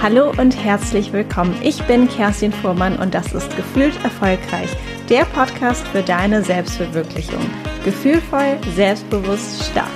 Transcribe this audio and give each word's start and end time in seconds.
Hallo 0.00 0.30
und 0.30 0.56
herzlich 0.56 1.12
willkommen. 1.12 1.56
Ich 1.60 1.82
bin 1.88 2.08
Kerstin 2.08 2.52
Fuhrmann 2.52 2.96
und 3.00 3.14
das 3.14 3.32
ist 3.32 3.56
Gefühlt 3.56 3.96
Erfolgreich, 4.04 4.70
der 5.08 5.24
Podcast 5.24 5.84
für 5.88 6.02
deine 6.02 6.44
Selbstverwirklichung. 6.44 7.44
Gefühlvoll, 7.84 8.58
selbstbewusst, 8.76 9.64
stark. 9.64 9.88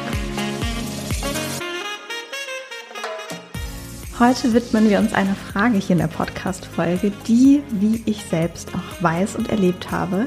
Heute 4.18 4.52
widmen 4.52 4.90
wir 4.90 4.98
uns 4.98 5.14
einer 5.14 5.36
Frage 5.36 5.78
hier 5.78 5.94
in 5.94 5.98
der 5.98 6.08
Podcast-Folge, 6.08 7.12
die, 7.28 7.62
wie 7.70 8.02
ich 8.04 8.24
selbst 8.24 8.70
auch 8.74 9.02
weiß 9.02 9.36
und 9.36 9.50
erlebt 9.50 9.92
habe, 9.92 10.26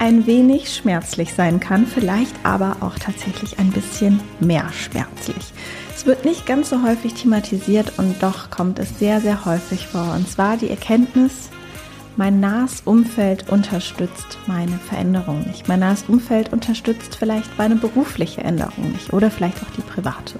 ein 0.00 0.26
wenig 0.26 0.74
schmerzlich 0.74 1.34
sein 1.34 1.60
kann, 1.60 1.86
vielleicht 1.86 2.34
aber 2.42 2.78
auch 2.80 2.98
tatsächlich 2.98 3.58
ein 3.58 3.70
bisschen 3.70 4.18
mehr 4.40 4.68
schmerzlich. 4.72 5.52
Es 5.94 6.06
wird 6.06 6.24
nicht 6.24 6.46
ganz 6.46 6.70
so 6.70 6.82
häufig 6.82 7.12
thematisiert 7.12 7.98
und 7.98 8.22
doch 8.22 8.50
kommt 8.50 8.78
es 8.78 8.98
sehr, 8.98 9.20
sehr 9.20 9.44
häufig 9.44 9.86
vor. 9.86 10.14
Und 10.14 10.26
zwar 10.26 10.56
die 10.56 10.70
Erkenntnis, 10.70 11.50
mein 12.16 12.40
nahes 12.40 12.80
Umfeld 12.86 13.50
unterstützt 13.50 14.38
meine 14.46 14.78
Veränderung 14.88 15.46
nicht. 15.46 15.68
Mein 15.68 15.80
nahes 15.80 16.04
Umfeld 16.08 16.50
unterstützt 16.50 17.16
vielleicht 17.16 17.58
meine 17.58 17.76
berufliche 17.76 18.42
Änderung 18.42 18.92
nicht 18.92 19.12
oder 19.12 19.30
vielleicht 19.30 19.62
auch 19.62 19.70
die 19.76 19.82
private. 19.82 20.38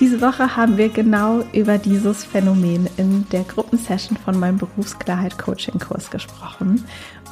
Diese 0.00 0.20
Woche 0.20 0.56
haben 0.56 0.76
wir 0.76 0.90
genau 0.90 1.42
über 1.52 1.76
dieses 1.76 2.22
Phänomen 2.22 2.88
in 2.98 3.26
der 3.30 3.42
Gruppensession 3.42 4.16
von 4.16 4.38
meinem 4.38 4.56
Berufsklarheit 4.56 5.38
Coaching 5.38 5.80
Kurs 5.80 6.10
gesprochen. 6.10 6.84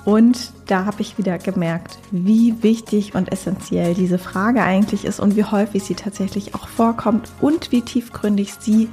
Und 0.06 0.52
da 0.66 0.84
habe 0.86 1.02
ich 1.02 1.18
wieder 1.18 1.36
gemerkt, 1.36 1.98
wie 2.12 2.62
wichtig 2.62 3.16
und 3.16 3.32
essentiell 3.32 3.92
diese 3.92 4.18
Frage 4.18 4.62
eigentlich 4.62 5.04
ist 5.04 5.18
und 5.18 5.34
wie 5.34 5.42
häufig 5.42 5.82
sie 5.82 5.96
tatsächlich 5.96 6.54
auch 6.54 6.68
vorkommt 6.68 7.28
und 7.40 7.72
wie 7.72 7.82
tiefgründig 7.82 8.54
sie 8.54 8.88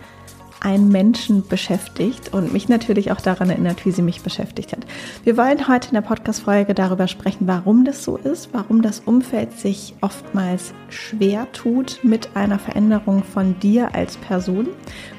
einen 0.59 0.89
Menschen 0.89 1.45
beschäftigt 1.47 2.33
und 2.33 2.51
mich 2.51 2.67
natürlich 2.67 3.11
auch 3.11 3.21
daran 3.21 3.51
erinnert, 3.51 3.85
wie 3.85 3.91
sie 3.91 4.01
mich 4.01 4.21
beschäftigt 4.21 4.71
hat. 4.71 4.87
Wir 5.23 5.37
wollen 5.37 5.67
heute 5.67 5.89
in 5.89 5.93
der 5.93 6.01
Podcast-Folge 6.01 6.73
darüber 6.73 7.07
sprechen, 7.07 7.45
warum 7.47 7.85
das 7.85 8.03
so 8.03 8.17
ist, 8.17 8.49
warum 8.53 8.81
das 8.81 9.01
Umfeld 9.01 9.59
sich 9.59 9.93
oftmals 10.01 10.73
schwer 10.89 11.47
tut 11.51 11.99
mit 12.01 12.29
einer 12.35 12.57
Veränderung 12.57 13.23
von 13.23 13.59
dir 13.59 13.93
als 13.93 14.17
Person 14.17 14.69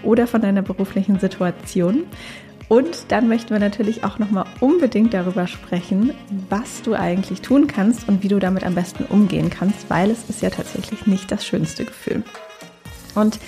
oder 0.02 0.26
von 0.26 0.40
deiner 0.40 0.62
beruflichen 0.62 1.20
Situation 1.20 2.04
und 2.68 3.06
dann 3.08 3.28
möchten 3.28 3.50
wir 3.50 3.58
natürlich 3.58 4.04
auch 4.04 4.18
nochmal 4.18 4.46
unbedingt 4.60 5.12
darüber 5.12 5.46
sprechen, 5.46 6.14
was 6.48 6.82
du 6.82 6.94
eigentlich 6.94 7.42
tun 7.42 7.66
kannst 7.66 8.08
und 8.08 8.22
wie 8.22 8.28
du 8.28 8.38
damit 8.38 8.64
am 8.64 8.74
besten 8.74 9.04
umgehen 9.04 9.50
kannst, 9.50 9.90
weil 9.90 10.10
es 10.10 10.28
ist 10.30 10.42
ja 10.42 10.50
tatsächlich 10.50 11.06
nicht 11.06 11.30
das 11.30 11.46
schönste 11.46 11.84
Gefühl. 11.84 12.22
Und 13.14 13.38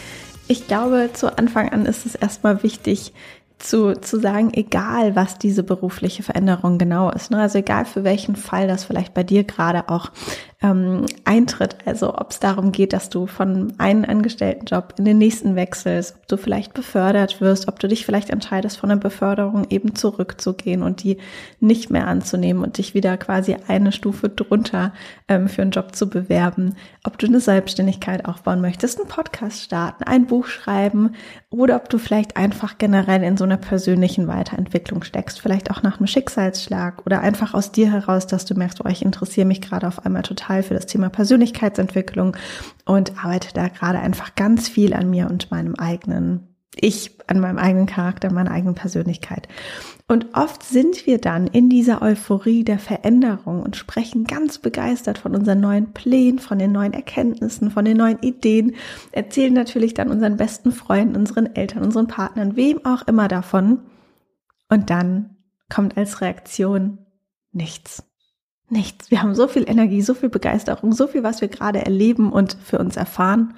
ich 0.49 0.67
glaube, 0.69 1.11
zu 1.13 1.37
Anfang 1.39 1.71
an 1.71 1.87
ist 1.87 2.07
es 2.07 2.15
erstmal 2.15 2.63
wichtig, 2.63 3.13
zu, 3.59 3.95
zu 3.95 4.21
sagen, 4.21 4.53
egal 4.53 5.17
was 5.17 5.39
diese 5.39 5.63
berufliche 5.63 6.23
Veränderung 6.23 6.77
genau 6.77 7.11
ist. 7.11 7.31
Ne? 7.31 7.41
Also 7.41 7.59
egal 7.59 7.87
für 7.87 8.05
welchen 8.05 8.37
Fall 8.37 8.69
das 8.69 8.85
vielleicht 8.85 9.15
bei 9.15 9.23
dir 9.23 9.45
gerade 9.45 9.89
auch 9.89 10.11
ähm, 10.63 11.05
eintritt. 11.25 11.77
Also 11.85 12.15
ob 12.15 12.31
es 12.31 12.41
darum 12.41 12.73
geht, 12.73 12.95
dass 12.95 13.11
du 13.11 13.27
von 13.27 13.75
einem 13.79 14.05
Angestelltenjob 14.05 14.95
in 14.97 15.05
den 15.05 15.19
nächsten 15.19 15.55
wechselst, 15.55 16.17
ob 16.17 16.29
du 16.29 16.37
vielleicht 16.39 16.73
befördert 16.73 17.41
wirst, 17.43 17.69
ob 17.69 17.79
du 17.79 17.89
dich 17.89 18.07
vielleicht 18.07 18.31
entscheidest, 18.31 18.79
von 18.79 18.89
der 18.89 18.97
Beförderung 18.97 19.67
eben 19.69 19.95
zurückzugehen 19.95 20.83
und 20.83 21.03
die 21.03 21.19
nicht 21.61 21.91
mehr 21.91 22.07
anzunehmen 22.07 22.63
und 22.63 22.79
dich 22.79 22.95
wieder 22.95 23.19
quasi 23.19 23.57
eine 23.69 23.93
Stufe 23.93 24.31
drunter 24.31 24.93
ähm, 25.29 25.49
für 25.49 25.63
einen 25.63 25.73
Job 25.73 25.95
zu 25.95 26.09
bewerben, 26.09 26.75
ob 27.05 27.19
du 27.19 27.27
eine 27.27 27.41
Selbstständigkeit 27.41 28.25
aufbauen 28.25 28.63
möchtest, 28.63 28.99
einen 28.99 29.09
Podcast 29.09 29.63
starten, 29.63 30.05
ein 30.05 30.27
Buch 30.27 30.47
schreiben 30.47 31.17
oder 31.51 31.77
ob 31.77 31.91
du 31.91 31.99
vielleicht 31.99 32.39
einfach 32.39 32.79
generell 32.79 33.23
in 33.23 33.37
so 33.37 33.45
einer 33.45 33.59
persönlichen 33.59 34.27
Weiterentwicklung 34.27 35.03
steckst, 35.03 35.39
vielleicht 35.39 35.71
auch 35.71 35.83
nach 35.83 35.99
einem 35.99 36.07
Schicksalsschlag 36.07 37.05
oder 37.05 37.21
einfach 37.21 37.53
aus 37.53 37.73
dir 37.73 37.93
heraus, 37.93 38.27
dass 38.27 38.47
du 38.47 38.55
merkst, 38.55 38.81
oh, 38.83 38.89
ich 38.89 39.05
interessiere 39.05 39.47
mich 39.47 39.61
gerade 39.61 39.87
auf 39.87 40.05
einmal 40.07 40.23
total 40.23 40.46
Teil 40.47 40.63
für 40.63 40.75
das 40.75 40.87
Thema 40.87 41.09
Persönlichkeitsentwicklung 41.09 42.37
und 42.85 43.13
arbeite 43.23 43.53
da 43.53 43.69
gerade 43.69 43.99
einfach 43.99 44.35
ganz 44.35 44.69
viel 44.69 44.95
an 44.95 45.11
mir 45.11 45.29
und 45.29 45.51
meinem 45.51 45.75
eigenen 45.75 46.49
ich, 46.79 47.13
an 47.27 47.41
meinem 47.41 47.59
eigenen 47.59 47.87
Charakter, 47.87 48.31
meiner 48.31 48.51
eigenen 48.51 48.75
Persönlichkeit. 48.75 49.49
Und 50.09 50.27
oft 50.35 50.63
sind 50.63 51.07
wir 51.07 51.19
dann 51.19 51.47
in 51.47 51.71
dieser 51.71 52.03
Euphorie 52.03 52.65
der 52.65 52.79
Veränderung 52.79 53.63
und 53.63 53.77
sprechen 53.77 54.25
ganz 54.25 54.59
begeistert 54.59 55.19
von 55.19 55.35
unseren 55.35 55.61
neuen 55.61 55.93
Plänen, 55.95 56.39
von 56.39 56.59
den 56.59 56.73
neuen 56.73 56.93
Erkenntnissen, 56.93 57.71
von 57.71 57.85
den 57.85 57.97
neuen 57.97 58.19
Ideen, 58.21 58.75
erzählen 59.11 59.55
natürlich 59.55 59.95
dann 59.95 60.11
unseren 60.11 60.37
besten 60.37 60.71
Freunden, 60.71 61.17
unseren 61.17 61.47
Eltern, 61.57 61.83
unseren 61.83 62.09
Partnern, 62.09 62.57
wem 62.57 62.85
auch 62.85 63.07
immer 63.09 63.27
davon. 63.27 63.81
Und 64.69 64.91
dann 64.91 65.37
kommt 65.71 65.97
als 65.97 66.21
Reaktion 66.21 66.99
nichts. 67.53 68.06
Nichts. 68.69 69.11
Wir 69.11 69.23
haben 69.23 69.35
so 69.35 69.47
viel 69.47 69.69
Energie, 69.69 70.03
so 70.03 70.15
viel 70.15 70.29
Begeisterung, 70.29 70.93
so 70.93 71.07
viel, 71.07 71.23
was 71.23 71.41
wir 71.41 71.49
gerade 71.49 71.85
erleben 71.85 72.33
und 72.33 72.57
für 72.63 72.79
uns 72.79 72.97
erfahren. 72.97 73.55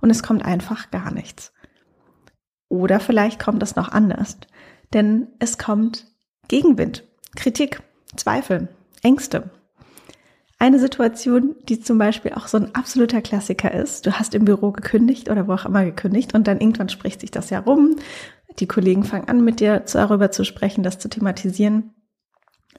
Und 0.00 0.10
es 0.10 0.22
kommt 0.22 0.44
einfach 0.44 0.90
gar 0.90 1.12
nichts. 1.12 1.52
Oder 2.68 3.00
vielleicht 3.00 3.38
kommt 3.38 3.62
es 3.62 3.76
noch 3.76 3.90
anders. 3.90 4.38
Denn 4.92 5.28
es 5.38 5.58
kommt 5.58 6.06
Gegenwind, 6.48 7.04
Kritik, 7.34 7.82
Zweifel, 8.16 8.68
Ängste. 9.02 9.50
Eine 10.58 10.78
Situation, 10.78 11.54
die 11.68 11.80
zum 11.80 11.98
Beispiel 11.98 12.32
auch 12.32 12.46
so 12.46 12.56
ein 12.56 12.74
absoluter 12.74 13.20
Klassiker 13.20 13.72
ist. 13.72 14.06
Du 14.06 14.12
hast 14.12 14.34
im 14.34 14.46
Büro 14.46 14.72
gekündigt 14.72 15.28
oder 15.28 15.46
wo 15.48 15.52
auch 15.52 15.66
immer 15.66 15.84
gekündigt 15.84 16.34
und 16.34 16.46
dann 16.46 16.60
irgendwann 16.60 16.88
spricht 16.88 17.20
sich 17.20 17.30
das 17.30 17.50
ja 17.50 17.58
rum. 17.58 17.96
Die 18.58 18.66
Kollegen 18.66 19.04
fangen 19.04 19.28
an, 19.28 19.44
mit 19.44 19.60
dir 19.60 19.80
darüber 19.80 20.30
zu 20.30 20.44
sprechen, 20.44 20.82
das 20.82 20.98
zu 20.98 21.10
thematisieren. 21.10 21.94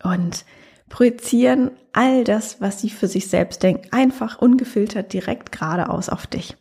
Und 0.04 0.44
projizieren 0.90 1.72
all 1.94 2.24
das, 2.24 2.62
was 2.62 2.80
sie 2.82 2.90
für 2.90 3.08
sich 3.08 3.28
selbst 3.28 3.64
denken, 3.64 3.88
einfach 3.92 4.40
ungefiltert 4.40 5.14
direkt 5.14 5.52
geradeaus 5.52 6.10
auf 6.10 6.28
dich. 6.28 6.56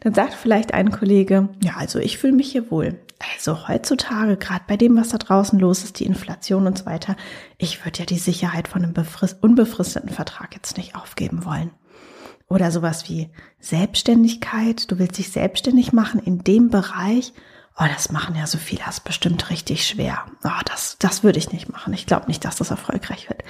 Dann 0.00 0.14
sagt 0.14 0.34
vielleicht 0.34 0.74
ein 0.74 0.90
Kollege, 0.90 1.48
ja, 1.62 1.76
also 1.76 1.98
ich 1.98 2.18
fühle 2.18 2.34
mich 2.34 2.52
hier 2.52 2.70
wohl. 2.70 2.98
Also 3.34 3.68
heutzutage, 3.68 4.36
gerade 4.36 4.64
bei 4.66 4.76
dem, 4.76 4.96
was 4.96 5.10
da 5.10 5.18
draußen 5.18 5.58
los 5.58 5.84
ist, 5.84 6.00
die 6.00 6.06
Inflation 6.06 6.66
und 6.66 6.78
so 6.78 6.86
weiter, 6.86 7.16
ich 7.56 7.84
würde 7.84 8.00
ja 8.00 8.04
die 8.04 8.18
Sicherheit 8.18 8.68
von 8.68 8.82
einem 8.82 8.94
unbefristeten 9.40 10.10
Vertrag 10.10 10.54
jetzt 10.54 10.76
nicht 10.76 10.96
aufgeben 10.96 11.44
wollen. 11.44 11.70
Oder 12.48 12.70
sowas 12.70 13.08
wie 13.08 13.30
Selbstständigkeit, 13.60 14.90
du 14.90 14.98
willst 14.98 15.18
dich 15.18 15.30
selbstständig 15.30 15.92
machen 15.92 16.20
in 16.20 16.44
dem 16.44 16.68
Bereich, 16.68 17.32
oh, 17.78 17.84
das 17.92 18.12
machen 18.12 18.34
ja 18.34 18.46
so 18.46 18.58
viele, 18.58 18.82
das 18.84 18.98
ist 18.98 19.04
bestimmt 19.04 19.50
richtig 19.50 19.86
schwer. 19.86 20.26
Oh, 20.44 20.60
das, 20.64 20.96
das 20.98 21.22
würde 21.24 21.38
ich 21.38 21.52
nicht 21.52 21.70
machen. 21.70 21.92
Ich 21.92 22.06
glaube 22.06 22.26
nicht, 22.26 22.44
dass 22.44 22.56
das 22.56 22.70
erfolgreich 22.70 23.28
wird. 23.28 23.42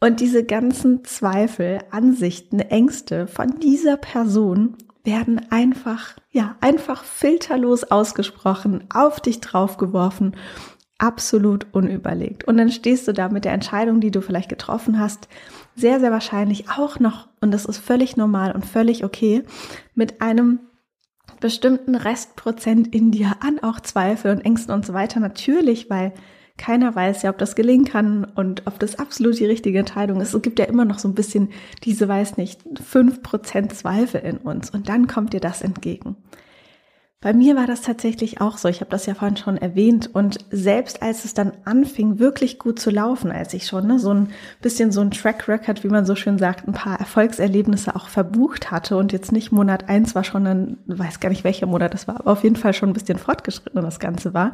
Und 0.00 0.20
diese 0.20 0.44
ganzen 0.44 1.04
Zweifel, 1.04 1.80
Ansichten, 1.90 2.60
Ängste 2.60 3.26
von 3.26 3.58
dieser 3.60 3.96
Person 3.96 4.76
werden 5.02 5.50
einfach, 5.50 6.16
ja, 6.30 6.56
einfach 6.60 7.04
filterlos 7.04 7.84
ausgesprochen, 7.84 8.84
auf 8.92 9.20
dich 9.20 9.40
draufgeworfen, 9.40 10.36
absolut 10.98 11.66
unüberlegt. 11.72 12.44
Und 12.44 12.56
dann 12.56 12.70
stehst 12.70 13.08
du 13.08 13.12
da 13.12 13.28
mit 13.28 13.44
der 13.44 13.52
Entscheidung, 13.52 14.00
die 14.00 14.10
du 14.10 14.20
vielleicht 14.20 14.48
getroffen 14.48 14.98
hast, 14.98 15.28
sehr, 15.74 16.00
sehr 16.00 16.12
wahrscheinlich 16.12 16.70
auch 16.70 17.00
noch, 17.00 17.28
und 17.40 17.50
das 17.50 17.64
ist 17.66 17.78
völlig 17.78 18.16
normal 18.16 18.52
und 18.52 18.64
völlig 18.64 19.04
okay, 19.04 19.42
mit 19.94 20.22
einem 20.22 20.60
bestimmten 21.40 21.94
Restprozent 21.94 22.94
in 22.94 23.10
dir 23.10 23.36
an, 23.40 23.58
auch 23.62 23.80
Zweifel 23.80 24.32
und 24.32 24.44
Ängsten 24.44 24.74
und 24.74 24.84
so 24.86 24.94
weiter. 24.94 25.20
Natürlich, 25.20 25.90
weil 25.90 26.12
keiner 26.56 26.94
weiß 26.94 27.22
ja, 27.22 27.30
ob 27.30 27.38
das 27.38 27.56
gelingen 27.56 27.84
kann 27.84 28.24
und 28.24 28.66
ob 28.66 28.78
das 28.78 28.98
absolut 28.98 29.38
die 29.38 29.46
richtige 29.46 29.78
Entscheidung 29.78 30.20
ist. 30.20 30.34
Es 30.34 30.42
gibt 30.42 30.58
ja 30.58 30.66
immer 30.66 30.84
noch 30.84 30.98
so 30.98 31.08
ein 31.08 31.14
bisschen 31.14 31.50
diese, 31.82 32.06
weiß 32.06 32.36
nicht, 32.36 32.60
fünf 32.82 33.22
Prozent 33.22 33.74
Zweifel 33.74 34.20
in 34.20 34.38
uns 34.38 34.70
und 34.70 34.88
dann 34.88 35.06
kommt 35.08 35.32
dir 35.32 35.40
das 35.40 35.62
entgegen. 35.62 36.16
Bei 37.24 37.32
mir 37.32 37.56
war 37.56 37.66
das 37.66 37.80
tatsächlich 37.80 38.42
auch 38.42 38.58
so. 38.58 38.68
Ich 38.68 38.82
habe 38.82 38.90
das 38.90 39.06
ja 39.06 39.14
vorhin 39.14 39.38
schon 39.38 39.56
erwähnt. 39.56 40.10
Und 40.12 40.40
selbst 40.50 41.02
als 41.02 41.24
es 41.24 41.32
dann 41.32 41.52
anfing, 41.64 42.18
wirklich 42.18 42.58
gut 42.58 42.78
zu 42.78 42.90
laufen, 42.90 43.32
als 43.32 43.54
ich 43.54 43.66
schon 43.66 43.86
ne, 43.86 43.98
so 43.98 44.12
ein 44.12 44.28
bisschen 44.60 44.92
so 44.92 45.00
ein 45.00 45.10
Track 45.10 45.48
Record, 45.48 45.84
wie 45.84 45.88
man 45.88 46.04
so 46.04 46.16
schön 46.16 46.36
sagt, 46.36 46.68
ein 46.68 46.74
paar 46.74 47.00
Erfolgserlebnisse 47.00 47.96
auch 47.96 48.08
verbucht 48.08 48.70
hatte 48.70 48.98
und 48.98 49.10
jetzt 49.10 49.32
nicht 49.32 49.52
Monat 49.52 49.88
eins 49.88 50.14
war 50.14 50.22
schon, 50.22 50.44
dann 50.44 50.76
weiß 50.84 51.18
gar 51.18 51.30
nicht 51.30 51.44
welcher 51.44 51.64
Monat 51.64 51.94
das 51.94 52.06
war, 52.06 52.16
aber 52.16 52.30
auf 52.30 52.44
jeden 52.44 52.56
Fall 52.56 52.74
schon 52.74 52.90
ein 52.90 52.94
bisschen 52.94 53.16
fortgeschritten 53.16 53.80
das 53.80 54.00
Ganze 54.00 54.34
war. 54.34 54.52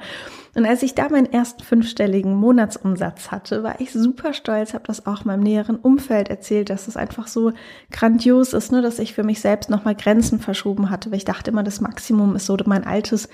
Und 0.55 0.65
als 0.65 0.85
ich 0.85 0.95
da 0.95 1.09
meinen 1.09 1.33
ersten 1.33 1.65
fünfstelligen 1.65 2.35
Monatsumsatz 2.35 3.33
hatte, 3.33 3.65
war 3.65 3.81
ich 3.81 3.93
super 3.93 4.33
stolz, 4.33 4.75
habe 4.75 4.85
das 4.87 5.07
auch 5.07 5.25
meinem 5.25 5.43
näheren 5.43 5.77
Umfeld 5.77 6.29
erzählt, 6.29 6.71
dass 6.71 6.87
es 6.87 6.97
einfach 6.97 7.27
so 7.27 7.53
grandios 7.91 8.53
ist, 8.53 8.71
ne, 8.71 8.81
dass 8.81 9.01
ich 9.01 9.13
für 9.13 9.25
mich 9.25 9.41
selbst 9.41 9.71
nochmal 9.71 9.97
Grenzen 9.97 10.39
verschoben 10.39 10.89
hatte, 10.89 11.11
weil 11.11 11.19
ich 11.19 11.25
dachte 11.25 11.51
immer, 11.51 11.65
das 11.65 11.81
Maximum 11.81 12.37
ist 12.37 12.47
so 12.47 12.60
oder 12.61 12.69
mein 12.69 12.85
altes 12.85 13.29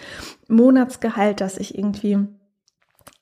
Monatsgehalt, 0.49 1.40
das 1.40 1.58
ich 1.58 1.76
irgendwie 1.76 2.26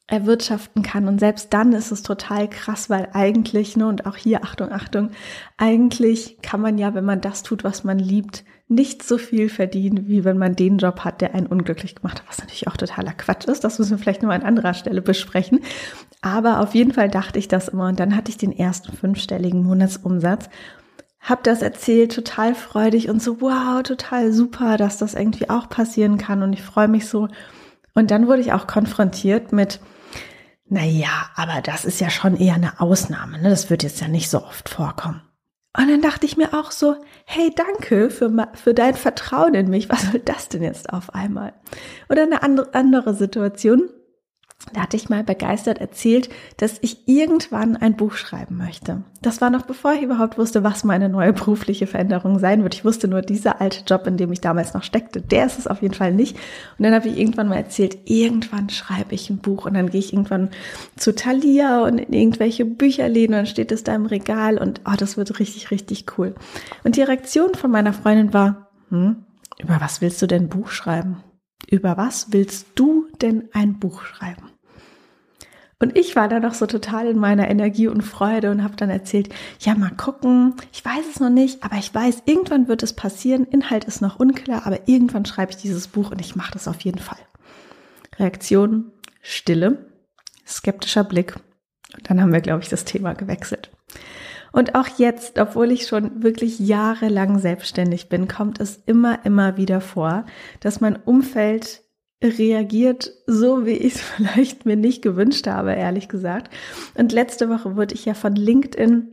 erwirtschaften 0.07 0.83
kann. 0.83 1.09
Und 1.09 1.19
selbst 1.19 1.53
dann 1.55 1.73
ist 1.73 1.91
es 1.91 2.03
total 2.03 2.49
krass, 2.49 2.91
weil 2.91 3.09
eigentlich, 3.13 3.77
ne, 3.77 3.87
und 3.87 4.07
auch 4.07 4.17
hier, 4.17 4.45
Achtung, 4.45 4.71
Achtung, 4.71 5.11
eigentlich 5.57 6.39
kann 6.43 6.61
man 6.61 6.77
ja, 6.77 6.95
wenn 6.95 7.05
man 7.05 7.23
das 7.23 7.43
tut, 7.43 7.65
was 7.65 7.85
man 7.85 7.99
liebt, 7.99 8.45
nicht 8.69 9.03
so 9.03 9.19
viel 9.19 9.49
verdienen, 9.49 10.09
wie 10.09 10.25
wenn 10.25 10.39
man 10.39 10.57
den 10.57 10.79
Job 10.79 11.01
hat, 11.01 11.21
der 11.21 11.35
einen 11.35 11.47
unglücklich 11.47 11.95
gemacht 11.95 12.21
hat, 12.21 12.29
was 12.29 12.39
natürlich 12.39 12.69
auch 12.69 12.77
totaler 12.77 13.13
Quatsch 13.13 13.47
ist. 13.47 13.65
Das 13.65 13.79
müssen 13.79 13.93
wir 13.93 13.99
vielleicht 13.99 14.23
nur 14.23 14.33
an 14.33 14.43
anderer 14.43 14.75
Stelle 14.75 15.03
besprechen. 15.03 15.61
Aber 16.23 16.61
auf 16.61 16.75
jeden 16.75 16.93
Fall 16.93 17.09
dachte 17.11 17.39
ich 17.39 17.49
das 17.49 17.69
immer 17.69 17.89
und 17.89 18.01
dann 18.01 18.17
hatte 18.17 18.31
ich 18.31 18.39
den 18.39 18.53
ersten 18.53 18.95
fünfstelligen 18.97 19.63
Monatsumsatz. 19.63 20.49
Hab 21.25 21.43
das 21.43 21.63
erzählt, 21.63 22.15
total 22.15 22.55
freudig 22.55 23.09
und 23.09 23.21
so, 23.21 23.41
wow, 23.41 23.83
total 23.83 24.33
super, 24.33 24.77
dass 24.77 24.99
das 24.99 25.15
irgendwie 25.15 25.51
auch 25.51 25.69
passieren 25.69 26.19
kann 26.19 26.43
und 26.43 26.53
ich 26.53 26.63
freue 26.63 26.89
mich 26.89 27.09
so. 27.09 27.29
Und 27.95 28.11
dann 28.11 28.27
wurde 28.29 28.43
ich 28.43 28.53
auch 28.53 28.67
konfrontiert 28.67 29.51
mit, 29.51 29.81
na 30.67 30.85
ja, 30.85 31.31
aber 31.35 31.63
das 31.63 31.85
ist 31.85 32.01
ja 32.01 32.11
schon 32.11 32.37
eher 32.37 32.55
eine 32.55 32.81
Ausnahme, 32.81 33.41
ne? 33.41 33.51
Das 33.51 33.71
wird 33.71 33.83
jetzt 33.83 34.01
ja 34.01 34.09
nicht 34.09 34.31
so 34.31 34.39
oft 34.39 34.69
vorkommen. 34.69 35.23
Und 35.77 35.89
dann 35.91 36.03
dachte 36.03 36.25
ich 36.25 36.37
mir 36.37 36.55
auch 36.55 36.71
so, 36.71 36.97
hey, 37.25 37.53
danke 37.55 38.11
für, 38.11 38.31
für 38.55 38.75
dein 38.75 38.95
Vertrauen 38.95 39.55
in 39.55 39.71
mich. 39.71 39.91
Was 39.91 40.11
soll 40.11 40.21
das 40.21 40.49
denn 40.49 40.63
jetzt 40.63 40.93
auf 40.93 41.15
einmal? 41.15 41.53
Oder 42.09 42.23
eine 42.23 42.43
andere, 42.43 42.73
andere 42.75 43.15
Situation. 43.15 43.91
Da 44.73 44.81
hatte 44.81 44.97
ich 44.97 45.11
mal 45.11 45.23
begeistert 45.23 45.79
erzählt, 45.79 46.31
dass 46.57 46.79
ich 46.81 47.07
irgendwann 47.07 47.77
ein 47.77 47.97
Buch 47.97 48.15
schreiben 48.15 48.57
möchte. 48.57 49.05
Das 49.21 49.41
war 49.41 49.51
noch 49.51 49.67
bevor 49.67 49.93
ich 49.93 50.03
überhaupt 50.03 50.39
wusste, 50.39 50.65
was 50.65 50.85
meine 50.85 51.09
neue 51.09 51.33
berufliche 51.33 51.87
Veränderung 51.87 52.39
sein 52.39 52.63
wird. 52.63 52.75
Ich 52.75 52.85
wusste 52.85 53.07
nur, 53.07 53.21
dieser 53.21 53.61
alte 53.61 53.85
Job, 53.87 54.07
in 54.07 54.17
dem 54.17 54.33
ich 54.33 54.41
damals 54.41 54.73
noch 54.73 54.83
steckte, 54.83 55.21
der 55.21 55.47
ist 55.47 55.59
es 55.59 55.67
auf 55.67 55.83
jeden 55.83 55.95
Fall 55.95 56.13
nicht. 56.13 56.37
Und 56.79 56.85
dann 56.85 56.95
habe 56.95 57.09
ich 57.09 57.19
irgendwann 57.19 57.49
mal 57.49 57.57
erzählt, 57.57 57.99
irgendwann 58.07 58.71
schreibe 58.71 59.15
ich 59.15 59.29
ein 59.29 59.39
Buch 59.39 59.67
und 59.67 59.75
dann 59.75 59.91
gehe 59.91 60.01
ich 60.01 60.13
irgendwann 60.13 60.51
zu 60.97 61.15
Thalia 61.15 61.83
und 61.83 61.99
in 61.99 62.13
irgendwelche 62.13 62.65
Bücherläden 62.65 63.35
und 63.35 63.41
dann 63.41 63.47
steht 63.47 63.71
es 63.71 63.85
da 63.85 63.95
im 63.95 64.07
Regal 64.07 64.59
und 64.59 64.81
oh, 64.87 64.95
das 64.97 65.17
wird 65.17 65.39
richtig, 65.39 65.71
richtig 65.71 66.07
cool. 66.17 66.35
Und 66.85 66.97
die 66.97 67.03
Reaktion 67.03 67.55
von 67.55 67.71
meiner 67.71 67.93
Freundin 67.93 68.33
war, 68.33 68.71
hm, 68.89 69.25
über 69.61 69.81
was 69.81 70.01
willst 70.01 70.23
du 70.23 70.27
denn 70.27 70.49
Buch 70.49 70.71
schreiben? 70.71 71.23
Über 71.75 71.97
was 71.97 72.31
willst 72.31 72.69
du 72.77 73.09
denn 73.21 73.49
ein 73.53 73.81
Buch 73.81 74.05
schreiben? 74.05 74.49
Und 75.81 75.99
ich 75.99 76.15
war 76.15 76.29
da 76.29 76.39
noch 76.39 76.55
so 76.55 76.67
total 76.67 77.09
in 77.09 77.19
meiner 77.19 77.51
Energie 77.51 77.89
und 77.89 78.03
Freude 78.03 78.53
und 78.53 78.63
habe 78.63 78.77
dann 78.77 78.91
erzählt, 78.91 79.35
ja, 79.59 79.75
mal 79.75 79.91
gucken, 79.91 80.55
ich 80.73 80.85
weiß 80.85 81.05
es 81.13 81.19
noch 81.19 81.31
nicht, 81.31 81.65
aber 81.65 81.77
ich 81.77 81.93
weiß, 81.93 82.23
irgendwann 82.27 82.69
wird 82.69 82.85
es 82.85 82.93
passieren, 82.93 83.43
Inhalt 83.43 83.87
ist 83.87 84.03
noch 84.03 84.21
unklar, 84.21 84.69
aber 84.69 84.87
irgendwann 84.87 85.25
schreibe 85.25 85.51
ich 85.51 85.57
dieses 85.57 85.89
Buch 85.89 86.13
und 86.13 86.21
ich 86.21 86.37
mache 86.37 86.53
das 86.53 86.69
auf 86.69 86.81
jeden 86.83 87.01
Fall. 87.01 87.19
Reaktion, 88.21 88.93
Stille, 89.21 89.91
skeptischer 90.47 91.03
Blick. 91.03 91.35
Und 91.97 92.09
dann 92.09 92.21
haben 92.21 92.33
wir, 92.33 92.41
glaube 92.41 92.63
ich, 92.63 92.69
das 92.69 92.85
Thema 92.85 93.15
gewechselt. 93.15 93.73
Und 94.55 94.77
auch 94.77 94.87
jetzt, 94.99 95.41
obwohl 95.41 95.73
ich 95.73 95.89
schon 95.89 96.23
wirklich 96.23 96.61
jahrelang 96.61 97.41
selbstständig 97.41 98.09
bin, 98.09 98.29
kommt 98.29 98.61
es 98.61 98.81
immer, 98.87 99.25
immer 99.25 99.57
wieder 99.57 99.81
vor, 99.81 100.27
dass 100.61 100.81
mein 100.81 100.95
Umfeld 100.95 101.83
reagiert 102.23 103.11
so, 103.27 103.67
wie 103.67 103.73
ich 103.73 103.97
es 103.97 104.01
vielleicht 104.17 104.65
mir 104.65 104.77
nicht 104.77 105.03
gewünscht 105.03 105.49
habe, 105.49 105.73
ehrlich 105.73 106.09
gesagt. 106.09 106.55
Und 106.97 107.11
letzte 107.11 107.49
Woche 107.49 107.75
wurde 107.75 107.97
ich 107.97 108.05
ja 108.05 108.15
von 108.15 108.37
LinkedIn 108.37 109.09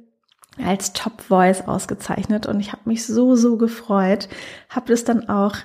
als 0.64 0.94
Top 0.94 1.22
Voice 1.22 1.68
ausgezeichnet 1.68 2.46
und 2.46 2.60
ich 2.60 2.72
habe 2.72 2.84
mich 2.86 3.04
so, 3.08 3.36
so 3.36 3.58
gefreut, 3.58 4.30
habe 4.70 4.90
das 4.90 5.06
dann 5.06 5.28
auch 5.28 5.56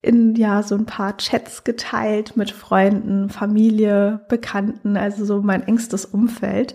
in 0.00 0.34
ja 0.34 0.62
so 0.62 0.76
ein 0.76 0.86
paar 0.86 1.18
Chats 1.18 1.62
geteilt 1.62 2.38
mit 2.38 2.52
Freunden, 2.52 3.28
Familie, 3.28 4.24
Bekannten, 4.30 4.96
also 4.96 5.26
so 5.26 5.42
mein 5.42 5.62
engstes 5.68 6.06
Umfeld. 6.06 6.74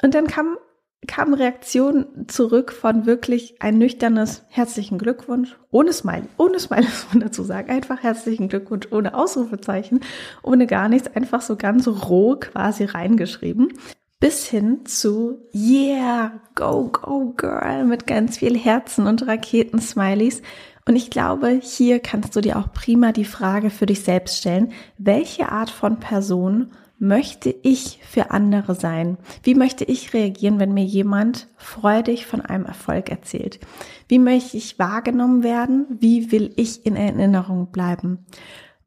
Und 0.00 0.14
dann 0.14 0.28
kam 0.28 0.58
kam 1.06 1.32
Reaktion 1.32 2.26
zurück 2.26 2.72
von 2.72 3.06
wirklich 3.06 3.56
ein 3.60 3.78
nüchternes 3.78 4.42
herzlichen 4.48 4.98
Glückwunsch, 4.98 5.56
ohne 5.70 5.92
Smiley, 5.92 6.28
ohne 6.36 6.58
Smiley 6.58 6.86
muss 7.12 7.22
dazu 7.22 7.42
sagen, 7.44 7.70
einfach 7.70 8.02
herzlichen 8.02 8.48
Glückwunsch, 8.48 8.88
ohne 8.90 9.14
Ausrufezeichen, 9.14 10.00
ohne 10.42 10.66
gar 10.66 10.88
nichts, 10.88 11.14
einfach 11.14 11.40
so 11.40 11.56
ganz 11.56 11.86
roh 11.86 12.36
quasi 12.36 12.84
reingeschrieben, 12.84 13.72
bis 14.20 14.46
hin 14.46 14.84
zu 14.84 15.46
Yeah, 15.54 16.40
go, 16.56 16.88
go, 16.88 17.32
girl, 17.36 17.84
mit 17.84 18.06
ganz 18.06 18.38
viel 18.38 18.58
Herzen 18.58 19.06
und 19.06 19.26
Raketen-Smileys. 19.26 20.42
Und 20.86 20.96
ich 20.96 21.10
glaube, 21.10 21.60
hier 21.62 22.00
kannst 22.00 22.34
du 22.34 22.40
dir 22.40 22.58
auch 22.58 22.72
prima 22.72 23.12
die 23.12 23.26
Frage 23.26 23.70
für 23.70 23.86
dich 23.86 24.02
selbst 24.02 24.38
stellen, 24.38 24.72
welche 24.96 25.52
Art 25.52 25.70
von 25.70 26.00
Person 26.00 26.72
möchte 26.98 27.54
ich 27.62 28.00
für 28.02 28.30
andere 28.30 28.74
sein? 28.74 29.18
Wie 29.42 29.54
möchte 29.54 29.84
ich 29.84 30.14
reagieren, 30.14 30.58
wenn 30.58 30.74
mir 30.74 30.84
jemand 30.84 31.48
freudig 31.56 32.26
von 32.26 32.40
einem 32.40 32.64
Erfolg 32.64 33.10
erzählt? 33.10 33.60
Wie 34.08 34.18
möchte 34.18 34.56
ich 34.56 34.78
wahrgenommen 34.78 35.42
werden? 35.42 35.86
Wie 36.00 36.32
will 36.32 36.52
ich 36.56 36.84
in 36.84 36.96
Erinnerung 36.96 37.70
bleiben? 37.70 38.26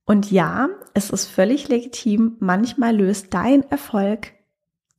Und 0.06 0.32
ja, 0.32 0.70
es 0.94 1.10
ist 1.10 1.28
völlig 1.28 1.70
legitim, 1.70 2.36
manchmal 2.40 2.96
löst 2.96 3.34
dein 3.34 3.64
Erfolg 3.70 4.34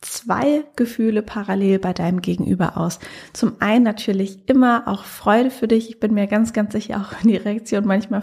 zwei 0.00 0.64
Gefühle 0.76 1.22
parallel 1.22 1.78
bei 1.78 1.92
deinem 1.92 2.22
Gegenüber 2.22 2.76
aus. 2.76 2.98
Zum 3.32 3.56
einen 3.60 3.84
natürlich 3.84 4.48
immer 4.48 4.88
auch 4.88 5.04
Freude 5.04 5.50
für 5.50 5.68
dich. 5.68 5.88
Ich 5.88 6.00
bin 6.00 6.14
mir 6.14 6.26
ganz, 6.26 6.52
ganz 6.52 6.72
sicher 6.72 7.00
auch 7.00 7.22
in 7.22 7.28
die 7.28 7.36
Reaktion 7.36 7.86
manchmal 7.86 8.22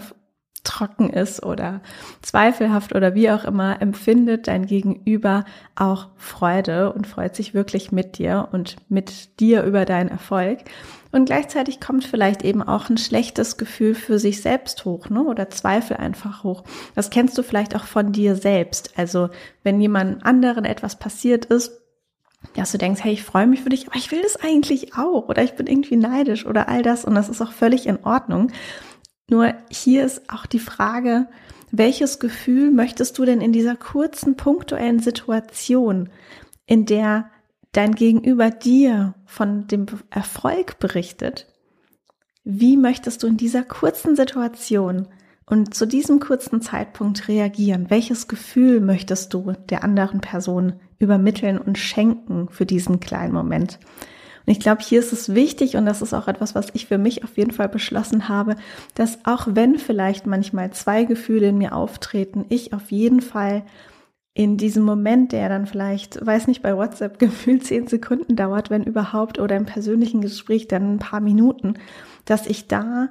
trocken 0.64 1.10
ist 1.10 1.42
oder 1.42 1.80
zweifelhaft 2.22 2.94
oder 2.94 3.14
wie 3.14 3.30
auch 3.30 3.44
immer, 3.44 3.80
empfindet 3.80 4.46
dein 4.46 4.66
Gegenüber 4.66 5.44
auch 5.74 6.08
Freude 6.16 6.92
und 6.92 7.06
freut 7.06 7.34
sich 7.34 7.54
wirklich 7.54 7.92
mit 7.92 8.18
dir 8.18 8.48
und 8.52 8.76
mit 8.88 9.40
dir 9.40 9.62
über 9.64 9.84
deinen 9.84 10.08
Erfolg. 10.08 10.60
Und 11.12 11.24
gleichzeitig 11.24 11.80
kommt 11.80 12.04
vielleicht 12.04 12.42
eben 12.42 12.62
auch 12.62 12.88
ein 12.88 12.98
schlechtes 12.98 13.56
Gefühl 13.56 13.94
für 13.94 14.18
sich 14.18 14.42
selbst 14.42 14.84
hoch, 14.84 15.08
ne? 15.08 15.24
Oder 15.24 15.50
Zweifel 15.50 15.96
einfach 15.96 16.44
hoch. 16.44 16.62
Das 16.94 17.10
kennst 17.10 17.36
du 17.36 17.42
vielleicht 17.42 17.74
auch 17.74 17.84
von 17.84 18.12
dir 18.12 18.36
selbst. 18.36 18.92
Also 18.96 19.30
wenn 19.64 19.80
jemand 19.80 20.24
anderen 20.24 20.64
etwas 20.64 20.96
passiert 20.96 21.46
ist, 21.46 21.72
dass 22.54 22.72
du 22.72 22.78
denkst, 22.78 23.02
hey, 23.02 23.12
ich 23.12 23.22
freue 23.22 23.46
mich 23.46 23.60
für 23.62 23.68
dich, 23.68 23.86
aber 23.88 23.96
ich 23.96 24.10
will 24.12 24.22
das 24.22 24.36
eigentlich 24.36 24.96
auch 24.96 25.28
oder 25.28 25.42
ich 25.42 25.54
bin 25.54 25.66
irgendwie 25.66 25.96
neidisch 25.96 26.46
oder 26.46 26.68
all 26.68 26.82
das 26.82 27.04
und 27.04 27.14
das 27.14 27.28
ist 27.28 27.42
auch 27.42 27.52
völlig 27.52 27.86
in 27.86 28.04
Ordnung. 28.04 28.50
Nur 29.30 29.54
hier 29.70 30.04
ist 30.04 30.28
auch 30.28 30.44
die 30.44 30.58
Frage, 30.58 31.28
welches 31.70 32.18
Gefühl 32.18 32.72
möchtest 32.72 33.16
du 33.16 33.24
denn 33.24 33.40
in 33.40 33.52
dieser 33.52 33.76
kurzen 33.76 34.36
punktuellen 34.36 34.98
Situation, 34.98 36.08
in 36.66 36.84
der 36.84 37.30
dein 37.70 37.94
Gegenüber 37.94 38.50
dir 38.50 39.14
von 39.26 39.68
dem 39.68 39.86
Erfolg 40.10 40.80
berichtet, 40.80 41.46
wie 42.42 42.76
möchtest 42.76 43.22
du 43.22 43.28
in 43.28 43.36
dieser 43.36 43.62
kurzen 43.62 44.16
Situation 44.16 45.06
und 45.46 45.74
zu 45.74 45.86
diesem 45.86 46.18
kurzen 46.18 46.60
Zeitpunkt 46.60 47.28
reagieren? 47.28 47.88
Welches 47.88 48.26
Gefühl 48.26 48.80
möchtest 48.80 49.32
du 49.32 49.52
der 49.68 49.84
anderen 49.84 50.20
Person 50.20 50.80
übermitteln 50.98 51.58
und 51.58 51.78
schenken 51.78 52.48
für 52.50 52.66
diesen 52.66 52.98
kleinen 52.98 53.34
Moment? 53.34 53.78
Und 54.50 54.56
ich 54.56 54.62
glaube, 54.62 54.82
hier 54.82 54.98
ist 54.98 55.12
es 55.12 55.32
wichtig 55.32 55.76
und 55.76 55.86
das 55.86 56.02
ist 56.02 56.12
auch 56.12 56.26
etwas, 56.26 56.56
was 56.56 56.70
ich 56.72 56.86
für 56.86 56.98
mich 56.98 57.22
auf 57.22 57.38
jeden 57.38 57.52
Fall 57.52 57.68
beschlossen 57.68 58.28
habe, 58.28 58.56
dass 58.96 59.20
auch 59.24 59.46
wenn 59.48 59.78
vielleicht 59.78 60.26
manchmal 60.26 60.72
zwei 60.72 61.04
Gefühle 61.04 61.50
in 61.50 61.58
mir 61.58 61.72
auftreten, 61.72 62.46
ich 62.48 62.72
auf 62.72 62.90
jeden 62.90 63.20
Fall 63.20 63.62
in 64.34 64.56
diesem 64.56 64.82
Moment, 64.82 65.30
der 65.30 65.48
dann 65.48 65.66
vielleicht, 65.66 66.26
weiß 66.26 66.48
nicht, 66.48 66.62
bei 66.62 66.76
WhatsApp 66.76 67.18
gefühlt 67.20 67.64
zehn 67.64 67.86
Sekunden 67.86 68.34
dauert, 68.34 68.70
wenn 68.70 68.82
überhaupt, 68.82 69.38
oder 69.38 69.54
im 69.54 69.66
persönlichen 69.66 70.20
Gespräch 70.20 70.66
dann 70.66 70.94
ein 70.94 70.98
paar 70.98 71.20
Minuten, 71.20 71.74
dass 72.24 72.48
ich 72.48 72.66
da 72.66 73.10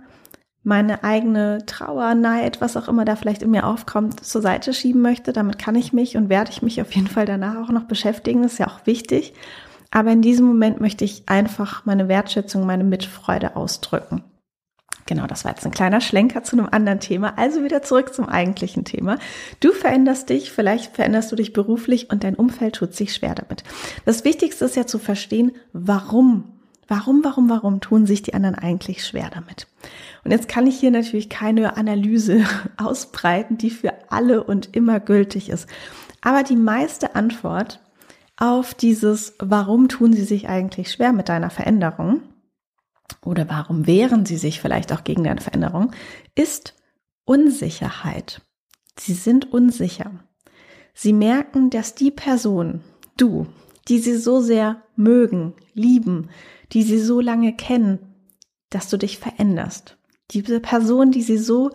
meine 0.64 1.06
eigene 1.06 1.66
Trauer, 1.66 2.16
Neid, 2.16 2.60
was 2.60 2.76
auch 2.76 2.90
immer 2.90 3.06
da 3.06 3.16
vielleicht 3.16 3.44
in 3.44 3.52
mir 3.52 3.66
aufkommt, 3.66 4.26
zur 4.26 4.42
Seite 4.42 4.74
schieben 4.74 5.02
möchte. 5.02 5.32
Damit 5.32 5.58
kann 5.58 5.76
ich 5.76 5.94
mich 5.94 6.18
und 6.18 6.28
werde 6.28 6.52
ich 6.52 6.64
mich 6.64 6.82
auf 6.82 6.92
jeden 6.92 7.08
Fall 7.08 7.26
danach 7.26 7.56
auch 7.56 7.72
noch 7.72 7.86
beschäftigen. 7.86 8.44
Das 8.44 8.52
ist 8.52 8.60
ja 8.60 8.68
auch 8.68 8.86
wichtig. 8.86 9.34
Aber 9.92 10.12
in 10.12 10.22
diesem 10.22 10.46
Moment 10.46 10.80
möchte 10.80 11.04
ich 11.04 11.24
einfach 11.28 11.86
meine 11.86 12.08
Wertschätzung, 12.08 12.66
meine 12.66 12.84
Mitfreude 12.84 13.56
ausdrücken. 13.56 14.24
Genau, 15.10 15.26
das 15.26 15.44
war 15.44 15.52
jetzt 15.52 15.66
ein 15.66 15.72
kleiner 15.72 16.02
Schlenker 16.02 16.44
zu 16.44 16.56
einem 16.56 16.68
anderen 16.70 17.00
Thema. 17.00 17.34
Also 17.36 17.64
wieder 17.64 17.82
zurück 17.82 18.14
zum 18.14 18.30
eigentlichen 18.30 18.86
Thema. 18.86 19.18
Du 19.60 19.72
veränderst 19.72 20.30
dich, 20.30 20.52
vielleicht 20.52 20.96
veränderst 20.96 21.32
du 21.32 21.36
dich 21.36 21.52
beruflich 21.52 22.12
und 22.12 22.24
dein 22.24 22.36
Umfeld 22.36 22.76
tut 22.76 22.94
sich 22.94 23.16
schwer 23.16 23.34
damit. 23.34 23.64
Das 24.06 24.24
Wichtigste 24.24 24.66
ist 24.66 24.76
ja 24.76 24.86
zu 24.86 25.00
verstehen, 25.00 25.54
warum. 25.74 26.44
Warum, 26.88 27.24
warum, 27.24 27.50
warum 27.50 27.82
tun 27.82 28.08
sich 28.08 28.24
die 28.24 28.34
anderen 28.34 28.56
eigentlich 28.56 29.06
schwer 29.06 29.30
damit? 29.32 29.68
Und 30.24 30.32
jetzt 30.32 30.48
kann 30.48 30.66
ich 30.66 30.80
hier 30.80 30.90
natürlich 30.90 31.30
keine 31.30 31.78
Analyse 31.78 32.44
ausbreiten, 32.78 33.58
die 33.58 33.70
für 33.70 33.94
alle 34.10 34.44
und 34.44 34.76
immer 34.76 35.00
gültig 35.00 35.50
ist. 35.50 35.68
Aber 36.22 36.44
die 36.44 36.56
meiste 36.56 37.16
Antwort 37.16 37.80
auf 38.40 38.74
dieses, 38.74 39.36
warum 39.40 39.90
tun 39.90 40.14
sie 40.14 40.24
sich 40.24 40.48
eigentlich 40.48 40.92
schwer 40.92 41.12
mit 41.12 41.30
deiner 41.30 41.50
Veränderung 41.50 42.22
oder 43.24 43.50
warum 43.50 43.86
wehren 43.86 44.26
sie 44.26 44.38
sich 44.38 44.62
vielleicht 44.62 44.94
auch 44.94 45.04
gegen 45.04 45.26
deine 45.26 45.42
Veränderung, 45.42 45.92
ist 46.36 46.76
Unsicherheit. 47.26 48.42
Sie 48.98 49.14
sind 49.14 49.52
unsicher. 49.52 50.12
Sie 50.94 51.14
merken, 51.14 51.70
dass 51.70 51.96
die 51.96 52.12
Person, 52.12 52.82
du, 53.18 53.48
die 53.88 54.00
sie 54.00 54.16
so 54.16 54.42
sehr 54.42 54.84
mögen, 54.96 55.54
lieben, 55.74 56.30
die 56.72 56.84
sie 56.84 57.00
so 57.00 57.20
lange 57.20 57.54
kennen, 57.56 58.00
dass 58.70 58.90
du 58.90 58.98
dich 58.98 59.20
veränderst. 59.20 59.98
Diese 60.32 60.60
Person, 60.60 61.12
die 61.12 61.24
sie 61.24 61.38
so 61.38 61.72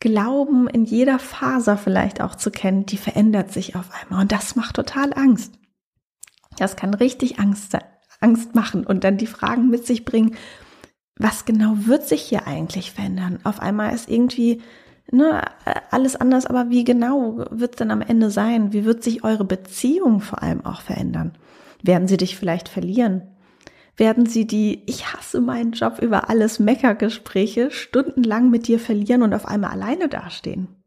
glauben, 0.00 0.66
in 0.66 0.84
jeder 0.84 1.18
Faser 1.18 1.76
vielleicht 1.76 2.20
auch 2.20 2.34
zu 2.34 2.50
kennen, 2.50 2.86
die 2.86 2.96
verändert 2.96 3.52
sich 3.52 3.76
auf 3.76 3.90
einmal. 3.92 4.22
Und 4.22 4.32
das 4.32 4.56
macht 4.56 4.76
total 4.76 5.12
Angst. 5.12 5.58
Das 6.58 6.76
kann 6.76 6.94
richtig 6.94 7.38
Angst, 7.38 7.76
Angst 8.20 8.54
machen 8.54 8.84
und 8.86 9.04
dann 9.04 9.16
die 9.16 9.26
Fragen 9.26 9.68
mit 9.68 9.86
sich 9.86 10.04
bringen, 10.04 10.36
was 11.16 11.44
genau 11.44 11.74
wird 11.86 12.06
sich 12.06 12.22
hier 12.22 12.46
eigentlich 12.46 12.92
verändern? 12.92 13.38
Auf 13.44 13.60
einmal 13.60 13.94
ist 13.94 14.08
irgendwie 14.08 14.62
ne, 15.10 15.42
alles 15.90 16.16
anders, 16.16 16.46
aber 16.46 16.70
wie 16.70 16.84
genau 16.84 17.44
wird 17.50 17.74
es 17.74 17.78
denn 17.78 17.90
am 17.90 18.00
Ende 18.00 18.30
sein? 18.30 18.72
Wie 18.72 18.84
wird 18.84 19.02
sich 19.02 19.24
eure 19.24 19.44
Beziehung 19.44 20.20
vor 20.20 20.42
allem 20.42 20.64
auch 20.64 20.80
verändern? 20.80 21.32
Werden 21.82 22.08
sie 22.08 22.16
dich 22.16 22.36
vielleicht 22.36 22.68
verlieren? 22.68 23.22
Werden 23.96 24.26
sie 24.26 24.46
die 24.46 24.82
Ich 24.86 25.12
hasse 25.12 25.40
meinen 25.40 25.72
Job 25.72 25.98
über 26.00 26.30
alles 26.30 26.58
Meckergespräche 26.58 27.70
stundenlang 27.70 28.50
mit 28.50 28.66
dir 28.66 28.78
verlieren 28.78 29.22
und 29.22 29.34
auf 29.34 29.46
einmal 29.46 29.70
alleine 29.70 30.08
dastehen? 30.08 30.81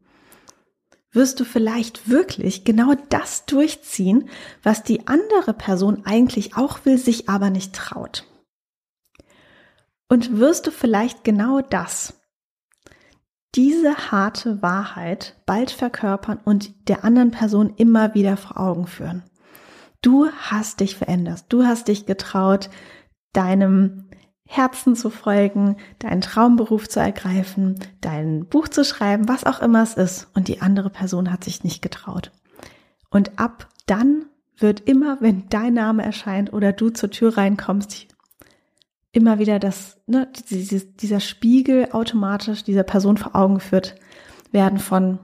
Wirst 1.16 1.40
du 1.40 1.44
vielleicht 1.44 2.10
wirklich 2.10 2.64
genau 2.64 2.92
das 3.08 3.46
durchziehen, 3.46 4.28
was 4.62 4.82
die 4.82 5.08
andere 5.08 5.54
Person 5.54 6.02
eigentlich 6.04 6.58
auch 6.58 6.84
will, 6.84 6.98
sich 6.98 7.30
aber 7.30 7.48
nicht 7.48 7.72
traut? 7.74 8.26
Und 10.10 10.36
wirst 10.36 10.66
du 10.66 10.70
vielleicht 10.70 11.24
genau 11.24 11.62
das, 11.62 12.20
diese 13.54 14.10
harte 14.10 14.60
Wahrheit 14.60 15.40
bald 15.46 15.70
verkörpern 15.70 16.38
und 16.44 16.86
der 16.86 17.02
anderen 17.02 17.30
Person 17.30 17.72
immer 17.78 18.14
wieder 18.14 18.36
vor 18.36 18.60
Augen 18.60 18.86
führen. 18.86 19.22
Du 20.02 20.28
hast 20.30 20.80
dich 20.80 20.96
verändert. 20.96 21.46
Du 21.48 21.64
hast 21.64 21.88
dich 21.88 22.04
getraut, 22.04 22.68
deinem 23.32 24.05
Herzen 24.46 24.94
zu 24.94 25.10
folgen, 25.10 25.76
deinen 25.98 26.20
Traumberuf 26.20 26.88
zu 26.88 27.00
ergreifen, 27.00 27.78
dein 28.00 28.46
Buch 28.46 28.68
zu 28.68 28.84
schreiben, 28.84 29.28
was 29.28 29.44
auch 29.44 29.60
immer 29.60 29.82
es 29.82 29.94
ist. 29.94 30.28
Und 30.34 30.48
die 30.48 30.62
andere 30.62 30.88
Person 30.88 31.32
hat 31.32 31.44
sich 31.44 31.64
nicht 31.64 31.82
getraut. 31.82 32.30
Und 33.10 33.38
ab 33.38 33.68
dann 33.86 34.26
wird 34.56 34.80
immer, 34.80 35.18
wenn 35.20 35.48
dein 35.48 35.74
Name 35.74 36.02
erscheint 36.04 36.52
oder 36.52 36.72
du 36.72 36.90
zur 36.90 37.10
Tür 37.10 37.36
reinkommst, 37.36 38.06
immer 39.12 39.38
wieder 39.38 39.58
das, 39.58 39.98
ne, 40.06 40.28
dieses, 40.50 40.96
dieser 40.96 41.20
Spiegel 41.20 41.88
automatisch 41.92 42.64
dieser 42.64 42.82
Person 42.82 43.16
vor 43.16 43.34
Augen 43.34 43.56
geführt 43.56 43.96
werden 44.52 44.78
von, 44.78 45.18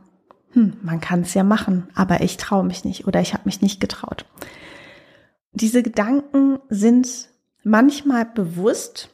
hm, 0.52 0.78
man 0.82 1.00
kann 1.00 1.20
es 1.20 1.34
ja 1.34 1.44
machen, 1.44 1.88
aber 1.94 2.22
ich 2.22 2.36
traue 2.38 2.64
mich 2.64 2.84
nicht 2.84 3.06
oder 3.06 3.20
ich 3.20 3.34
habe 3.34 3.44
mich 3.44 3.60
nicht 3.60 3.80
getraut. 3.80 4.26
Diese 5.52 5.82
Gedanken 5.82 6.58
sind 6.68 7.28
manchmal 7.62 8.24
bewusst 8.24 9.10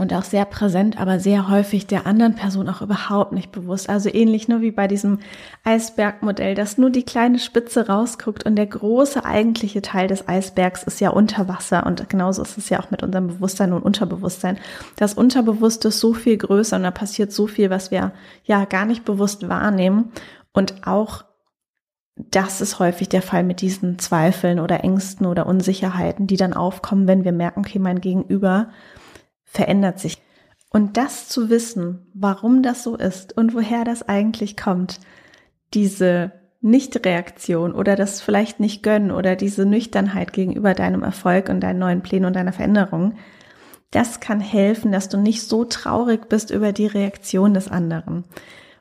und 0.00 0.14
auch 0.14 0.24
sehr 0.24 0.44
präsent, 0.46 1.00
aber 1.00 1.20
sehr 1.20 1.48
häufig 1.48 1.86
der 1.86 2.06
anderen 2.06 2.34
Person 2.34 2.68
auch 2.68 2.80
überhaupt 2.80 3.32
nicht 3.32 3.52
bewusst. 3.52 3.88
Also 3.88 4.08
ähnlich 4.12 4.48
nur 4.48 4.62
wie 4.62 4.70
bei 4.70 4.88
diesem 4.88 5.18
Eisbergmodell, 5.62 6.54
dass 6.54 6.78
nur 6.78 6.90
die 6.90 7.02
kleine 7.02 7.38
Spitze 7.38 7.86
rausguckt 7.86 8.46
und 8.46 8.56
der 8.56 8.66
große 8.66 9.24
eigentliche 9.24 9.82
Teil 9.82 10.08
des 10.08 10.26
Eisbergs 10.26 10.82
ist 10.84 11.00
ja 11.00 11.10
unter 11.10 11.48
Wasser 11.48 11.86
und 11.86 12.08
genauso 12.08 12.42
ist 12.42 12.56
es 12.56 12.70
ja 12.70 12.80
auch 12.80 12.90
mit 12.90 13.02
unserem 13.02 13.28
Bewusstsein 13.28 13.72
und 13.72 13.82
Unterbewusstsein. 13.82 14.58
Das 14.96 15.14
Unterbewusste 15.14 15.88
ist 15.88 16.00
so 16.00 16.14
viel 16.14 16.38
größer 16.38 16.76
und 16.76 16.82
da 16.82 16.90
passiert 16.90 17.32
so 17.32 17.46
viel, 17.46 17.68
was 17.68 17.90
wir 17.90 18.12
ja 18.44 18.64
gar 18.64 18.86
nicht 18.86 19.04
bewusst 19.04 19.48
wahrnehmen 19.48 20.12
und 20.52 20.86
auch 20.86 21.24
das 22.16 22.60
ist 22.60 22.78
häufig 22.78 23.08
der 23.08 23.22
Fall 23.22 23.44
mit 23.44 23.60
diesen 23.60 23.98
Zweifeln 23.98 24.60
oder 24.60 24.84
Ängsten 24.84 25.26
oder 25.26 25.46
Unsicherheiten, 25.46 26.26
die 26.26 26.36
dann 26.36 26.52
aufkommen, 26.52 27.06
wenn 27.06 27.24
wir 27.24 27.32
merken, 27.32 27.60
okay, 27.60 27.78
mein 27.78 28.00
Gegenüber 28.00 28.68
verändert 29.50 29.98
sich. 29.98 30.22
Und 30.70 30.96
das 30.96 31.28
zu 31.28 31.50
wissen, 31.50 32.06
warum 32.14 32.62
das 32.62 32.84
so 32.84 32.96
ist 32.96 33.36
und 33.36 33.54
woher 33.54 33.84
das 33.84 34.08
eigentlich 34.08 34.56
kommt, 34.56 35.00
diese 35.74 36.32
Nichtreaktion 36.60 37.74
oder 37.74 37.96
das 37.96 38.20
vielleicht 38.20 38.60
nicht 38.60 38.82
gönnen 38.82 39.10
oder 39.10 39.34
diese 39.34 39.66
Nüchternheit 39.66 40.32
gegenüber 40.32 40.74
deinem 40.74 41.02
Erfolg 41.02 41.48
und 41.48 41.60
deinen 41.60 41.80
neuen 41.80 42.02
Plänen 42.02 42.26
und 42.26 42.36
deiner 42.36 42.52
Veränderung, 42.52 43.14
das 43.90 44.20
kann 44.20 44.40
helfen, 44.40 44.92
dass 44.92 45.08
du 45.08 45.18
nicht 45.18 45.42
so 45.42 45.64
traurig 45.64 46.28
bist 46.28 46.50
über 46.50 46.72
die 46.72 46.86
Reaktion 46.86 47.54
des 47.54 47.66
anderen. 47.66 48.24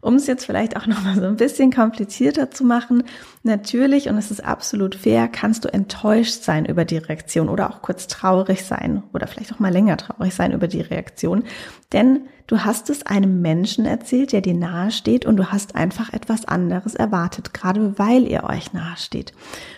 Um 0.02 0.16
es 0.16 0.28
jetzt 0.28 0.46
vielleicht 0.46 0.78
auch 0.78 0.86
nochmal 0.88 1.16
so 1.16 1.26
ein 1.26 1.36
bisschen 1.36 1.72
komplizierter 1.72 2.52
zu 2.52 2.64
machen, 2.64 3.04
natürlich, 3.44 4.10
und 4.10 4.18
es 4.18 4.32
ist 4.32 4.44
absolut 4.44 4.96
fair, 4.96 5.28
kannst 5.28 5.66
du 5.66 5.74
enttäuscht 5.74 6.44
sein 6.44 6.66
über 6.66 6.86
die 6.86 6.98
Reaktion 6.98 7.50
oder 7.50 7.70
auch 7.70 7.82
kurz 7.82 8.08
traurig 8.08 8.64
sein 8.66 9.04
oder 9.14 9.28
vielleicht 9.28 9.54
auch 9.54 9.60
mal 9.60 9.72
länger 9.72 9.98
traurig 9.98 10.34
sein 10.34 10.52
über 10.52 10.68
die 10.68 10.82
Reaktion. 10.82 11.44
Denn 11.92 12.28
du 12.48 12.60
hast 12.60 12.90
es 12.90 13.06
einem 13.06 13.42
Menschen 13.42 13.86
erzählt, 13.86 14.32
der 14.32 14.42
dir 14.42 14.54
nahe 14.54 14.92
steht 14.92 15.26
und 15.26 15.38
du 15.38 15.52
hast 15.52 15.76
einfach 15.76 16.14
etwas 16.14 16.46
anderes 16.46 16.96
erwartet, 16.96 17.54
gerade 17.54 17.98
weil 17.98 18.28
ihr 18.28 18.44
euch 18.44 18.74
nahe 18.74 18.98
steht. 18.98 19.34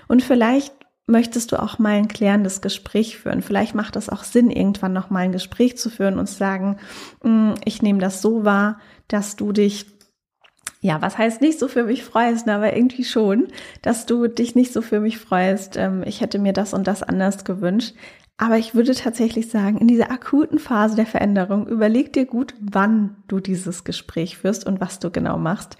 Und 0.07 0.23
vielleicht 0.23 0.73
möchtest 1.07 1.51
du 1.51 1.61
auch 1.61 1.77
mal 1.77 1.93
ein 1.93 2.07
klärendes 2.07 2.61
Gespräch 2.61 3.17
führen. 3.17 3.41
Vielleicht 3.41 3.75
macht 3.75 3.95
es 3.95 4.09
auch 4.09 4.23
Sinn, 4.23 4.49
irgendwann 4.49 4.93
noch 4.93 5.09
mal 5.09 5.19
ein 5.19 5.31
Gespräch 5.31 5.77
zu 5.77 5.89
führen 5.89 6.17
und 6.17 6.27
zu 6.27 6.35
sagen, 6.35 6.77
hm, 7.21 7.55
ich 7.65 7.81
nehme 7.81 7.99
das 7.99 8.21
so 8.21 8.45
wahr, 8.45 8.79
dass 9.07 9.35
du 9.35 9.51
dich 9.51 9.90
ja, 10.81 11.01
was 11.01 11.17
heißt 11.17 11.41
nicht 11.41 11.59
so 11.59 11.67
für 11.67 11.83
mich 11.83 12.03
freust, 12.03 12.47
ne, 12.47 12.55
aber 12.55 12.75
irgendwie 12.75 13.03
schon, 13.03 13.47
dass 13.83 14.07
du 14.07 14.27
dich 14.27 14.55
nicht 14.55 14.73
so 14.73 14.81
für 14.81 14.99
mich 14.99 15.19
freust. 15.19 15.77
Ähm, 15.77 16.03
ich 16.05 16.21
hätte 16.21 16.39
mir 16.39 16.53
das 16.53 16.73
und 16.73 16.87
das 16.87 17.03
anders 17.03 17.45
gewünscht. 17.45 17.93
Aber 18.37 18.57
ich 18.57 18.73
würde 18.73 18.95
tatsächlich 18.95 19.49
sagen, 19.49 19.77
in 19.77 19.87
dieser 19.87 20.09
akuten 20.09 20.57
Phase 20.57 20.95
der 20.95 21.05
Veränderung, 21.05 21.67
überleg 21.67 22.11
dir 22.11 22.25
gut, 22.25 22.55
wann 22.59 23.15
du 23.27 23.39
dieses 23.39 23.83
Gespräch 23.83 24.39
führst 24.39 24.65
und 24.65 24.81
was 24.81 24.97
du 24.97 25.11
genau 25.11 25.37
machst. 25.37 25.77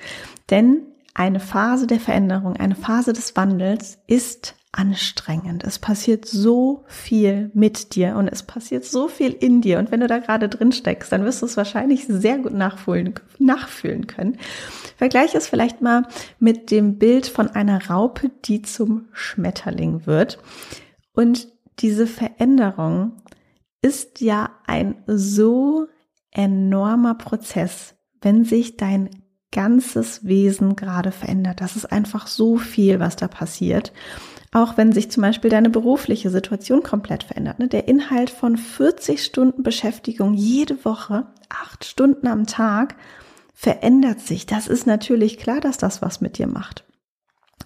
Denn 0.52 0.84
eine 1.14 1.40
Phase 1.40 1.88
der 1.88 2.00
Veränderung, 2.00 2.56
eine 2.56 2.76
Phase 2.76 3.14
des 3.14 3.36
Wandels 3.36 4.00
ist 4.08 4.56
anstrengend. 4.72 5.66
Es 5.66 5.80
passiert 5.80 6.26
so 6.26 6.86
viel 6.88 7.52
mit 7.54 7.96
dir 7.96 8.16
und 8.16 8.30
es 8.30 8.44
passiert 8.44 8.86
so 8.86 9.10
viel 9.10 9.34
in 9.34 9.60
dir. 9.60 9.80
Und 9.80 9.92
wenn 9.92 10.00
du 10.00 10.08
da 10.08 10.20
gerade 10.20 10.48
drin 10.48 10.72
steckst, 10.72 11.12
dann 11.12 11.26
wirst 11.26 11.42
du 11.42 11.46
es 11.46 11.58
wahrscheinlich 11.58 12.06
sehr 12.08 12.38
gut 12.38 12.54
nachfühlen, 12.54 13.16
nachfühlen 13.38 14.08
können. 14.08 14.38
Vergleich 14.96 15.36
es 15.36 15.48
vielleicht 15.48 15.82
mal 15.82 16.08
mit 16.40 16.72
dem 16.72 16.98
Bild 16.98 17.28
von 17.28 17.50
einer 17.50 17.90
Raupe, 17.90 18.32
die 18.46 18.62
zum 18.62 19.10
Schmetterling 19.12 20.06
wird. 20.06 20.40
Und 21.12 21.50
diese 21.80 22.08
Veränderung 22.08 23.18
ist 23.82 24.22
ja 24.22 24.52
ein 24.68 25.04
so 25.06 25.88
enormer 26.32 27.16
Prozess, 27.16 27.96
wenn 28.22 28.46
sich 28.46 28.78
dein 28.78 29.10
ganzes 29.52 30.26
Wesen 30.26 30.76
gerade 30.76 31.12
verändert. 31.12 31.62
Das 31.62 31.76
ist 31.76 31.92
einfach 31.92 32.28
so 32.28 32.58
viel, 32.58 33.00
was 33.00 33.16
da 33.16 33.28
passiert. 33.28 33.92
Auch 34.54 34.78
wenn 34.78 34.92
sich 34.92 35.10
zum 35.12 35.22
Beispiel 35.22 35.50
deine 35.50 35.70
berufliche 35.70 36.30
Situation 36.30 36.84
komplett 36.84 37.24
verändert. 37.24 37.60
Ne? 37.60 37.68
Der 37.68 37.88
Inhalt 37.88 38.30
von 38.30 38.58
40 38.58 39.24
Stunden 39.24 39.64
Beschäftigung 39.64 40.34
jede 40.34 40.84
Woche, 40.84 41.26
acht 41.50 41.86
Stunden 41.86 42.28
am 42.28 42.48
Tag, 42.48 42.96
verändert 43.54 44.20
sich. 44.20 44.46
Das 44.46 44.68
ist 44.68 44.88
natürlich 44.88 45.38
klar, 45.38 45.62
dass 45.62 45.78
das 45.78 46.02
was 46.02 46.20
mit 46.20 46.38
dir 46.38 46.48
macht. 46.48 46.84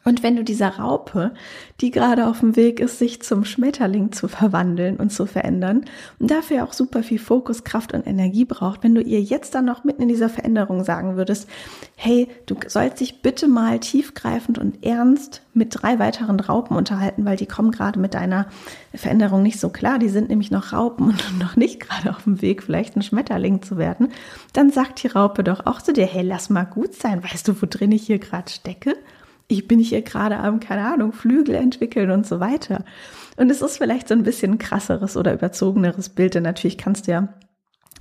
Und 0.04 0.24
wenn 0.24 0.36
du 0.36 0.44
dieser 0.44 0.78
Raupe, 0.78 1.34
die 1.82 1.92
gerade 1.92 2.28
auf 2.28 2.40
dem 2.40 2.56
Weg 2.56 2.80
ist, 2.80 3.00
sich 3.00 3.22
zum 3.22 3.46
Schmetterling 3.46 4.12
zu 4.12 4.28
verwandeln 4.28 4.98
und 4.98 5.12
zu 5.12 5.26
verändern 5.26 5.86
und 6.20 6.32
dafür 6.32 6.64
auch 6.64 6.74
super 6.74 7.04
viel 7.04 7.20
Fokus, 7.20 7.64
Kraft 7.64 7.94
und 7.94 8.06
Energie 8.06 8.46
braucht, 8.46 8.84
wenn 8.84 8.96
du 8.96 9.02
ihr 9.02 9.22
jetzt 9.22 9.56
dann 9.56 9.66
noch 9.66 9.84
mitten 9.84 10.04
in 10.04 10.08
dieser 10.08 10.30
Veränderung 10.30 10.84
sagen 10.84 11.16
würdest, 11.16 11.48
hey, 11.96 12.28
du 12.46 12.56
sollst 12.68 13.00
dich 13.00 13.22
bitte 13.22 13.48
mal 13.48 13.80
tiefgreifend 13.80 14.58
und 14.58 14.84
ernst 14.86 15.42
mit 15.54 15.82
drei 15.82 16.00
weiteren 16.00 16.40
Raupen 16.40 16.76
unterhalten, 16.76 17.26
weil 17.26 17.38
die 17.38 17.46
kommen 17.46 17.72
gerade 17.72 18.00
mit 18.00 18.14
deiner 18.14 18.48
Veränderung 18.94 19.42
nicht 19.42 19.60
so 19.60 19.70
klar. 19.70 20.00
Die 20.00 20.10
sind 20.10 20.30
nämlich 20.30 20.52
noch 20.52 20.74
Raupen 20.74 21.08
und 21.08 21.40
noch 21.40 21.56
nicht 21.56 21.80
gerade 21.80 22.12
auf 22.12 22.24
dem 22.24 22.42
Weg, 22.42 22.64
vielleicht 22.64 22.96
ein 22.96 23.02
Schmetterling 23.02 23.62
zu 23.62 23.78
werden. 23.78 24.10
Dann 24.54 24.72
sagt 24.72 25.02
die 25.04 25.08
Raupe 25.08 25.44
doch 25.44 25.66
auch 25.66 25.82
zu 25.82 25.94
dir, 25.94 26.06
hey, 26.06 26.24
lass 26.24 26.50
mal 26.50 26.66
gut 26.66 26.94
sein. 26.94 27.24
Weißt 27.24 27.48
du, 27.48 27.62
wo 27.62 27.66
drin 27.66 27.92
ich 27.92 28.06
hier 28.06 28.20
gerade 28.20 28.52
stecke? 28.52 28.96
Ich 29.48 29.68
bin 29.68 29.80
hier 29.80 30.02
gerade 30.02 30.38
am, 30.38 30.60
keine 30.60 30.86
Ahnung, 30.86 31.14
Flügel 31.14 31.56
entwickeln 31.56 32.12
und 32.12 32.26
so 32.26 32.40
weiter. 32.40 32.84
Und 33.38 33.50
es 33.52 33.62
ist 33.62 33.78
vielleicht 33.78 34.08
so 34.08 34.14
ein 34.14 34.24
bisschen 34.24 34.58
krasseres 34.58 35.18
oder 35.18 35.34
überzogeneres 35.34 36.10
Bild, 36.10 36.36
denn 36.36 36.44
natürlich 36.44 36.78
kannst 36.78 37.08
du 37.08 37.12
ja 37.12 37.30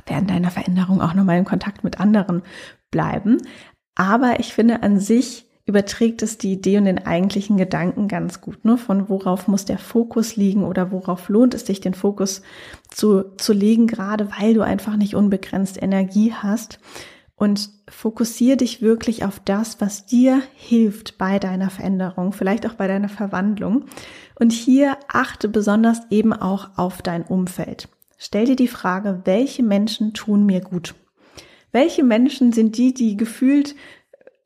während 0.06 0.30
deiner 0.30 0.50
Veränderung 0.50 1.00
auch 1.00 1.14
nochmal 1.14 1.38
in 1.38 1.44
Kontakt 1.44 1.84
mit 1.84 2.00
anderen 2.00 2.42
bleiben. 2.90 3.38
Aber 3.94 4.40
ich 4.40 4.54
finde 4.54 4.82
an 4.82 4.98
sich 4.98 5.46
überträgt 5.66 6.22
es 6.22 6.36
die 6.36 6.52
Idee 6.52 6.76
und 6.76 6.84
den 6.84 7.06
eigentlichen 7.06 7.56
Gedanken 7.56 8.06
ganz 8.06 8.42
gut, 8.42 8.64
ne? 8.66 8.76
Von 8.76 9.08
worauf 9.08 9.48
muss 9.48 9.64
der 9.64 9.78
Fokus 9.78 10.36
liegen 10.36 10.62
oder 10.62 10.92
worauf 10.92 11.30
lohnt 11.30 11.54
es 11.54 11.64
sich, 11.64 11.80
den 11.80 11.94
Fokus 11.94 12.42
zu, 12.90 13.34
zu 13.38 13.54
legen, 13.54 13.86
gerade 13.86 14.28
weil 14.38 14.52
du 14.52 14.60
einfach 14.60 14.96
nicht 14.96 15.14
unbegrenzt 15.14 15.82
Energie 15.82 16.34
hast 16.34 16.78
und 17.36 17.70
fokussiere 17.88 18.56
dich 18.56 18.80
wirklich 18.80 19.24
auf 19.24 19.40
das, 19.40 19.80
was 19.80 20.06
dir 20.06 20.42
hilft 20.54 21.18
bei 21.18 21.38
deiner 21.38 21.70
Veränderung, 21.70 22.32
vielleicht 22.32 22.66
auch 22.66 22.74
bei 22.74 22.86
deiner 22.86 23.08
Verwandlung. 23.08 23.86
Und 24.38 24.52
hier 24.52 24.96
achte 25.08 25.48
besonders 25.48 26.00
eben 26.10 26.32
auch 26.32 26.70
auf 26.76 27.02
dein 27.02 27.24
Umfeld. 27.24 27.88
Stell 28.18 28.46
dir 28.46 28.56
die 28.56 28.68
Frage, 28.68 29.22
welche 29.24 29.62
Menschen 29.62 30.14
tun 30.14 30.46
mir 30.46 30.60
gut? 30.60 30.94
Welche 31.72 32.04
Menschen 32.04 32.52
sind 32.52 32.78
die, 32.78 32.94
die 32.94 33.16
gefühlt 33.16 33.74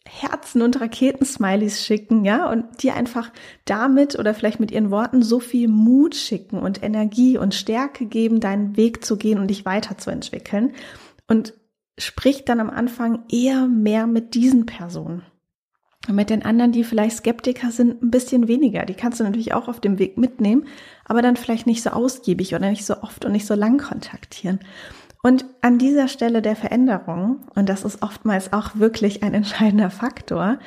Herzen 0.08 0.62
und 0.62 0.80
Raketensmileys 0.80 1.84
schicken, 1.84 2.24
ja, 2.24 2.50
und 2.50 2.82
die 2.82 2.90
einfach 2.90 3.30
damit 3.66 4.18
oder 4.18 4.32
vielleicht 4.32 4.58
mit 4.58 4.70
ihren 4.70 4.90
Worten 4.90 5.22
so 5.22 5.38
viel 5.38 5.68
Mut 5.68 6.14
schicken 6.14 6.58
und 6.58 6.82
Energie 6.82 7.36
und 7.36 7.54
Stärke 7.54 8.06
geben, 8.06 8.40
deinen 8.40 8.78
Weg 8.78 9.04
zu 9.04 9.18
gehen 9.18 9.38
und 9.38 9.48
dich 9.48 9.66
weiterzuentwickeln. 9.66 10.72
Und 11.26 11.52
sprich 11.98 12.44
dann 12.44 12.60
am 12.60 12.70
Anfang 12.70 13.24
eher 13.30 13.66
mehr 13.66 14.06
mit 14.06 14.34
diesen 14.34 14.66
Personen. 14.66 15.22
Und 16.08 16.14
mit 16.14 16.30
den 16.30 16.44
anderen, 16.44 16.72
die 16.72 16.84
vielleicht 16.84 17.18
Skeptiker 17.18 17.70
sind, 17.70 18.02
ein 18.02 18.10
bisschen 18.10 18.48
weniger. 18.48 18.86
Die 18.86 18.94
kannst 18.94 19.20
du 19.20 19.24
natürlich 19.24 19.52
auch 19.52 19.68
auf 19.68 19.80
dem 19.80 19.98
Weg 19.98 20.16
mitnehmen, 20.16 20.66
aber 21.04 21.20
dann 21.20 21.36
vielleicht 21.36 21.66
nicht 21.66 21.82
so 21.82 21.90
ausgiebig 21.90 22.54
oder 22.54 22.70
nicht 22.70 22.86
so 22.86 23.02
oft 23.02 23.24
und 23.24 23.32
nicht 23.32 23.46
so 23.46 23.54
lang 23.54 23.78
kontaktieren. 23.78 24.60
Und 25.22 25.46
an 25.62 25.78
dieser 25.78 26.06
Stelle 26.06 26.42
der 26.42 26.54
Veränderung, 26.54 27.40
und 27.56 27.68
das 27.68 27.84
ist 27.84 28.02
oftmals 28.02 28.52
auch 28.52 28.76
wirklich 28.76 29.22
ein 29.24 29.34
entscheidender 29.34 29.90
Faktor, 29.90 30.58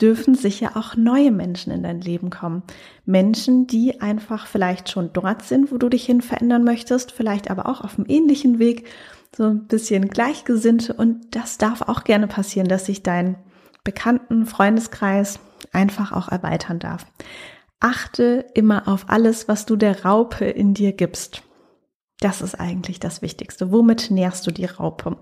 dürfen 0.00 0.34
sicher 0.34 0.72
auch 0.76 0.94
neue 0.94 1.30
Menschen 1.30 1.72
in 1.72 1.82
dein 1.82 2.00
Leben 2.00 2.28
kommen. 2.28 2.62
Menschen, 3.06 3.66
die 3.66 4.02
einfach 4.02 4.46
vielleicht 4.46 4.90
schon 4.90 5.12
dort 5.12 5.42
sind, 5.42 5.72
wo 5.72 5.78
du 5.78 5.88
dich 5.88 6.04
hin 6.04 6.20
verändern 6.20 6.64
möchtest, 6.64 7.12
vielleicht 7.12 7.50
aber 7.50 7.66
auch 7.66 7.80
auf 7.80 7.96
einem 7.96 8.06
ähnlichen 8.08 8.58
Weg, 8.58 8.86
so 9.34 9.44
ein 9.44 9.66
bisschen 9.66 10.08
Gleichgesinnte. 10.08 10.92
Und 10.92 11.34
das 11.34 11.56
darf 11.56 11.82
auch 11.82 12.04
gerne 12.04 12.26
passieren, 12.26 12.68
dass 12.68 12.86
sich 12.86 13.02
dein 13.02 13.36
bekannten 13.84 14.46
Freundeskreis 14.46 15.38
einfach 15.72 16.12
auch 16.12 16.28
erweitern 16.28 16.78
darf. 16.78 17.06
Achte 17.80 18.46
immer 18.54 18.86
auf 18.86 19.06
alles, 19.08 19.48
was 19.48 19.66
du 19.66 19.76
der 19.76 20.04
Raupe 20.04 20.44
in 20.44 20.74
dir 20.74 20.92
gibst. 20.92 21.42
Das 22.20 22.40
ist 22.40 22.54
eigentlich 22.58 23.00
das 23.00 23.22
Wichtigste. 23.22 23.72
Womit 23.72 24.10
nährst 24.10 24.46
du 24.46 24.50
die 24.50 24.64
Raupe? 24.64 25.16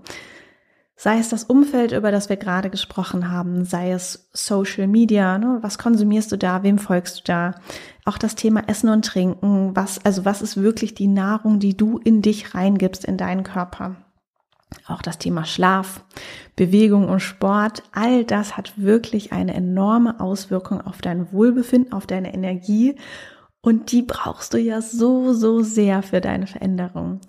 Sei 0.95 1.17
es 1.17 1.29
das 1.29 1.43
Umfeld, 1.43 1.91
über 1.91 2.11
das 2.11 2.29
wir 2.29 2.37
gerade 2.37 2.69
gesprochen 2.69 3.29
haben, 3.29 3.65
sei 3.65 3.91
es 3.91 4.29
Social 4.31 4.87
Media, 4.87 5.37
ne? 5.37 5.57
was 5.61 5.77
konsumierst 5.77 6.31
du 6.31 6.37
da, 6.37 6.63
wem 6.63 6.77
folgst 6.77 7.19
du 7.19 7.23
da? 7.25 7.55
Auch 8.05 8.17
das 8.17 8.35
Thema 8.35 8.63
Essen 8.67 8.89
und 8.89 9.03
Trinken, 9.03 9.75
was, 9.75 10.05
also 10.05 10.23
was 10.23 10.41
ist 10.41 10.61
wirklich 10.61 10.93
die 10.93 11.07
Nahrung, 11.07 11.59
die 11.59 11.75
du 11.75 11.97
in 11.97 12.21
dich 12.21 12.53
reingibst, 12.53 13.05
in 13.05 13.17
deinen 13.17 13.43
Körper? 13.43 13.95
Auch 14.87 15.01
das 15.01 15.17
Thema 15.17 15.45
Schlaf, 15.45 16.03
Bewegung 16.55 17.09
und 17.09 17.19
Sport, 17.19 17.83
all 17.91 18.23
das 18.23 18.55
hat 18.55 18.73
wirklich 18.77 19.31
eine 19.31 19.53
enorme 19.53 20.19
Auswirkung 20.19 20.81
auf 20.81 21.01
dein 21.01 21.31
Wohlbefinden, 21.31 21.91
auf 21.91 22.07
deine 22.07 22.33
Energie 22.33 22.95
und 23.65 23.93
die 23.93 24.01
brauchst 24.01 24.53
du 24.53 24.57
ja 24.57 24.81
so, 24.81 25.31
so 25.31 25.61
sehr 25.61 26.03
für 26.03 26.19
deine 26.19 26.47
Veränderung. 26.47 27.21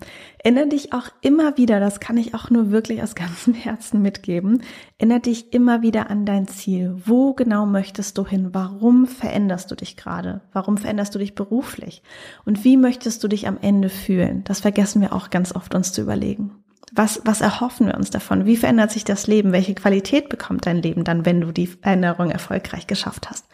Erinnere 0.43 0.67
dich 0.67 0.91
auch 0.91 1.07
immer 1.21 1.55
wieder, 1.57 1.79
das 1.79 2.01
kann 2.01 2.17
ich 2.17 2.35
auch 2.35 2.49
nur 2.49 2.71
wirklich 2.71 3.01
aus 3.01 3.15
ganzem 3.15 3.53
Herzen 3.53 4.01
mitgeben, 4.01 4.61
erinnere 4.97 5.21
dich 5.21 5.53
immer 5.53 5.81
wieder 5.81 6.09
an 6.09 6.25
dein 6.25 6.49
Ziel. 6.49 7.01
Wo 7.05 7.33
genau 7.33 7.65
möchtest 7.65 8.17
du 8.17 8.27
hin? 8.27 8.49
Warum 8.51 9.07
veränderst 9.07 9.71
du 9.71 9.75
dich 9.75 9.95
gerade? 9.95 10.41
Warum 10.51 10.77
veränderst 10.77 11.15
du 11.15 11.19
dich 11.19 11.35
beruflich? 11.35 12.03
Und 12.43 12.65
wie 12.65 12.75
möchtest 12.75 13.23
du 13.23 13.29
dich 13.29 13.47
am 13.47 13.57
Ende 13.61 13.87
fühlen? 13.87 14.43
Das 14.43 14.59
vergessen 14.59 15.01
wir 15.01 15.13
auch 15.13 15.29
ganz 15.29 15.55
oft 15.55 15.73
uns 15.73 15.93
zu 15.93 16.01
überlegen. 16.01 16.51
Was, 16.91 17.21
was 17.23 17.39
erhoffen 17.39 17.87
wir 17.87 17.95
uns 17.95 18.09
davon? 18.09 18.45
Wie 18.45 18.57
verändert 18.57 18.91
sich 18.91 19.05
das 19.05 19.27
Leben? 19.27 19.53
Welche 19.53 19.73
Qualität 19.73 20.27
bekommt 20.27 20.65
dein 20.65 20.81
Leben 20.81 21.05
dann, 21.05 21.25
wenn 21.25 21.39
du 21.39 21.53
die 21.53 21.67
Veränderung 21.67 22.29
erfolgreich 22.29 22.87
geschafft 22.87 23.29
hast? 23.29 23.45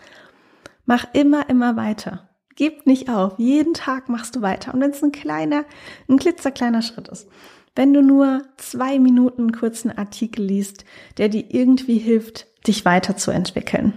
Mach 0.88 1.06
immer, 1.14 1.48
immer 1.48 1.76
weiter. 1.76 2.28
Gib 2.56 2.86
nicht 2.86 3.10
auf. 3.10 3.38
Jeden 3.38 3.74
Tag 3.74 4.10
machst 4.10 4.36
du 4.36 4.42
weiter. 4.42 4.74
Und 4.74 4.82
wenn 4.82 4.92
es 4.92 5.04
ein 5.04 5.12
kleiner, 5.12 5.66
ein 6.10 6.20
klitzekleiner 6.20 6.82
Schritt 6.82 7.08
ist. 7.08 7.28
Wenn 7.76 7.94
du 7.94 8.02
nur 8.02 8.44
zwei 8.58 9.00
Minuten 9.00 9.44
einen 9.44 9.52
kurzen 9.54 9.98
Artikel 9.98 10.44
liest, 10.44 10.84
der 11.18 11.30
dir 11.30 11.46
irgendwie 11.50 11.98
hilft, 11.98 12.48
dich 12.68 12.84
weiterzuentwickeln. 12.84 13.94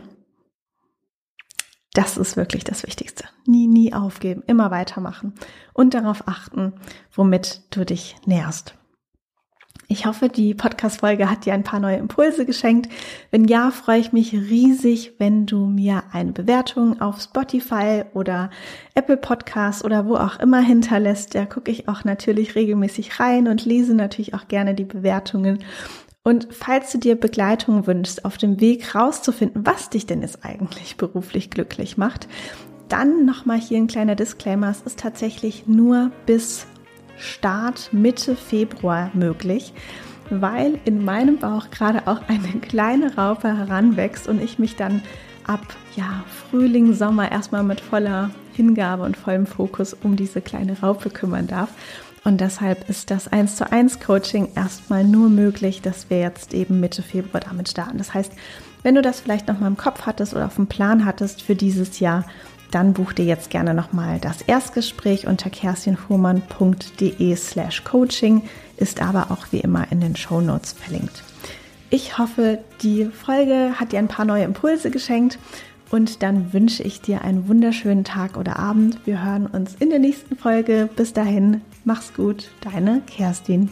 Das 1.92 2.16
ist 2.16 2.36
wirklich 2.36 2.64
das 2.64 2.84
Wichtigste. 2.84 3.24
Nie, 3.46 3.66
nie 3.66 3.92
aufgeben, 3.92 4.42
immer 4.46 4.70
weitermachen 4.70 5.34
und 5.72 5.94
darauf 5.94 6.26
achten, 6.26 6.74
womit 7.14 7.62
du 7.70 7.84
dich 7.84 8.16
nährst. 8.26 8.74
Ich 9.86 10.06
hoffe, 10.06 10.28
die 10.28 10.54
Podcast-Folge 10.54 11.30
hat 11.30 11.44
dir 11.44 11.52
ein 11.52 11.62
paar 11.62 11.80
neue 11.80 11.96
Impulse 11.96 12.46
geschenkt. 12.46 12.90
Wenn 13.30 13.44
ja, 13.44 13.70
freue 13.70 14.00
ich 14.00 14.12
mich 14.12 14.32
riesig, 14.32 15.12
wenn 15.18 15.44
du 15.44 15.66
mir 15.66 16.04
eine 16.12 16.32
Bewertung 16.32 17.00
auf 17.02 17.20
Spotify 17.20 18.04
oder 18.14 18.50
Apple 18.94 19.18
Podcasts 19.18 19.84
oder 19.84 20.06
wo 20.06 20.16
auch 20.16 20.38
immer 20.40 20.60
hinterlässt. 20.60 21.34
Da 21.34 21.44
gucke 21.44 21.70
ich 21.70 21.86
auch 21.88 22.04
natürlich 22.04 22.54
regelmäßig 22.54 23.20
rein 23.20 23.46
und 23.46 23.66
lese 23.66 23.94
natürlich 23.94 24.32
auch 24.32 24.48
gerne 24.48 24.74
die 24.74 24.84
Bewertungen. 24.84 25.58
Und 26.22 26.48
falls 26.50 26.90
du 26.90 26.98
dir 26.98 27.16
Begleitung 27.16 27.86
wünschst, 27.86 28.24
auf 28.24 28.38
dem 28.38 28.58
Weg 28.60 28.94
rauszufinden, 28.94 29.66
was 29.66 29.90
dich 29.90 30.06
denn 30.06 30.22
jetzt 30.22 30.42
eigentlich 30.42 30.96
beruflich 30.96 31.50
glücklich 31.50 31.98
macht, 31.98 32.28
dann 32.88 33.26
nochmal 33.26 33.58
hier 33.58 33.76
ein 33.76 33.86
kleiner 33.86 34.14
Disclaimer. 34.14 34.70
Es 34.70 34.80
ist 34.80 34.98
tatsächlich 34.98 35.66
nur 35.66 36.10
bis 36.24 36.66
Start 37.18 37.92
Mitte 37.92 38.36
Februar 38.36 39.10
möglich, 39.14 39.72
weil 40.30 40.78
in 40.84 41.04
meinem 41.04 41.38
Bauch 41.38 41.70
gerade 41.70 42.06
auch 42.06 42.20
eine 42.28 42.48
kleine 42.62 43.16
Raupe 43.16 43.56
heranwächst 43.56 44.28
und 44.28 44.42
ich 44.42 44.58
mich 44.58 44.76
dann 44.76 45.02
ab 45.46 45.74
ja, 45.96 46.24
Frühling, 46.50 46.94
Sommer 46.94 47.30
erstmal 47.30 47.62
mit 47.62 47.80
voller 47.80 48.30
Hingabe 48.54 49.02
und 49.02 49.16
vollem 49.16 49.46
Fokus 49.46 49.94
um 49.94 50.16
diese 50.16 50.40
kleine 50.40 50.80
Raupe 50.80 51.10
kümmern 51.10 51.46
darf. 51.46 51.70
Und 52.24 52.40
deshalb 52.40 52.88
ist 52.88 53.10
das 53.10 53.28
1 53.28 53.56
zu 53.56 53.70
1 53.70 54.00
Coaching 54.00 54.48
erstmal 54.56 55.04
nur 55.04 55.28
möglich, 55.28 55.82
dass 55.82 56.08
wir 56.08 56.20
jetzt 56.20 56.54
eben 56.54 56.80
Mitte 56.80 57.02
Februar 57.02 57.40
damit 57.40 57.68
starten. 57.68 57.98
Das 57.98 58.14
heißt, 58.14 58.32
wenn 58.82 58.94
du 58.94 59.02
das 59.02 59.20
vielleicht 59.20 59.46
noch 59.46 59.60
mal 59.60 59.66
im 59.66 59.76
Kopf 59.76 60.06
hattest 60.06 60.34
oder 60.34 60.46
auf 60.46 60.56
dem 60.56 60.66
Plan 60.66 61.04
hattest 61.04 61.42
für 61.42 61.54
dieses 61.54 62.00
Jahr, 62.00 62.24
dann 62.74 62.92
buch 62.92 63.12
dir 63.12 63.24
jetzt 63.24 63.50
gerne 63.50 63.74
nochmal 63.74 64.18
das 64.18 64.42
Erstgespräch 64.42 65.26
unter 65.26 65.50
kerstinfuhrmann.de 65.50 67.36
slash 67.36 67.84
coaching, 67.84 68.42
ist 68.76 69.00
aber 69.00 69.30
auch 69.30 69.46
wie 69.52 69.60
immer 69.60 69.90
in 69.92 70.00
den 70.00 70.16
Show 70.16 70.40
Notes 70.40 70.72
verlinkt. 70.72 71.22
Ich 71.90 72.18
hoffe, 72.18 72.58
die 72.82 73.04
Folge 73.06 73.74
hat 73.78 73.92
dir 73.92 74.00
ein 74.00 74.08
paar 74.08 74.24
neue 74.24 74.44
Impulse 74.44 74.90
geschenkt 74.90 75.38
und 75.90 76.22
dann 76.24 76.52
wünsche 76.52 76.82
ich 76.82 77.00
dir 77.00 77.22
einen 77.22 77.48
wunderschönen 77.48 78.02
Tag 78.02 78.36
oder 78.36 78.58
Abend. 78.58 78.98
Wir 79.04 79.24
hören 79.24 79.46
uns 79.46 79.76
in 79.78 79.90
der 79.90 80.00
nächsten 80.00 80.36
Folge. 80.36 80.88
Bis 80.96 81.12
dahin, 81.12 81.60
mach's 81.84 82.12
gut, 82.14 82.50
deine 82.62 83.02
Kerstin. 83.06 83.70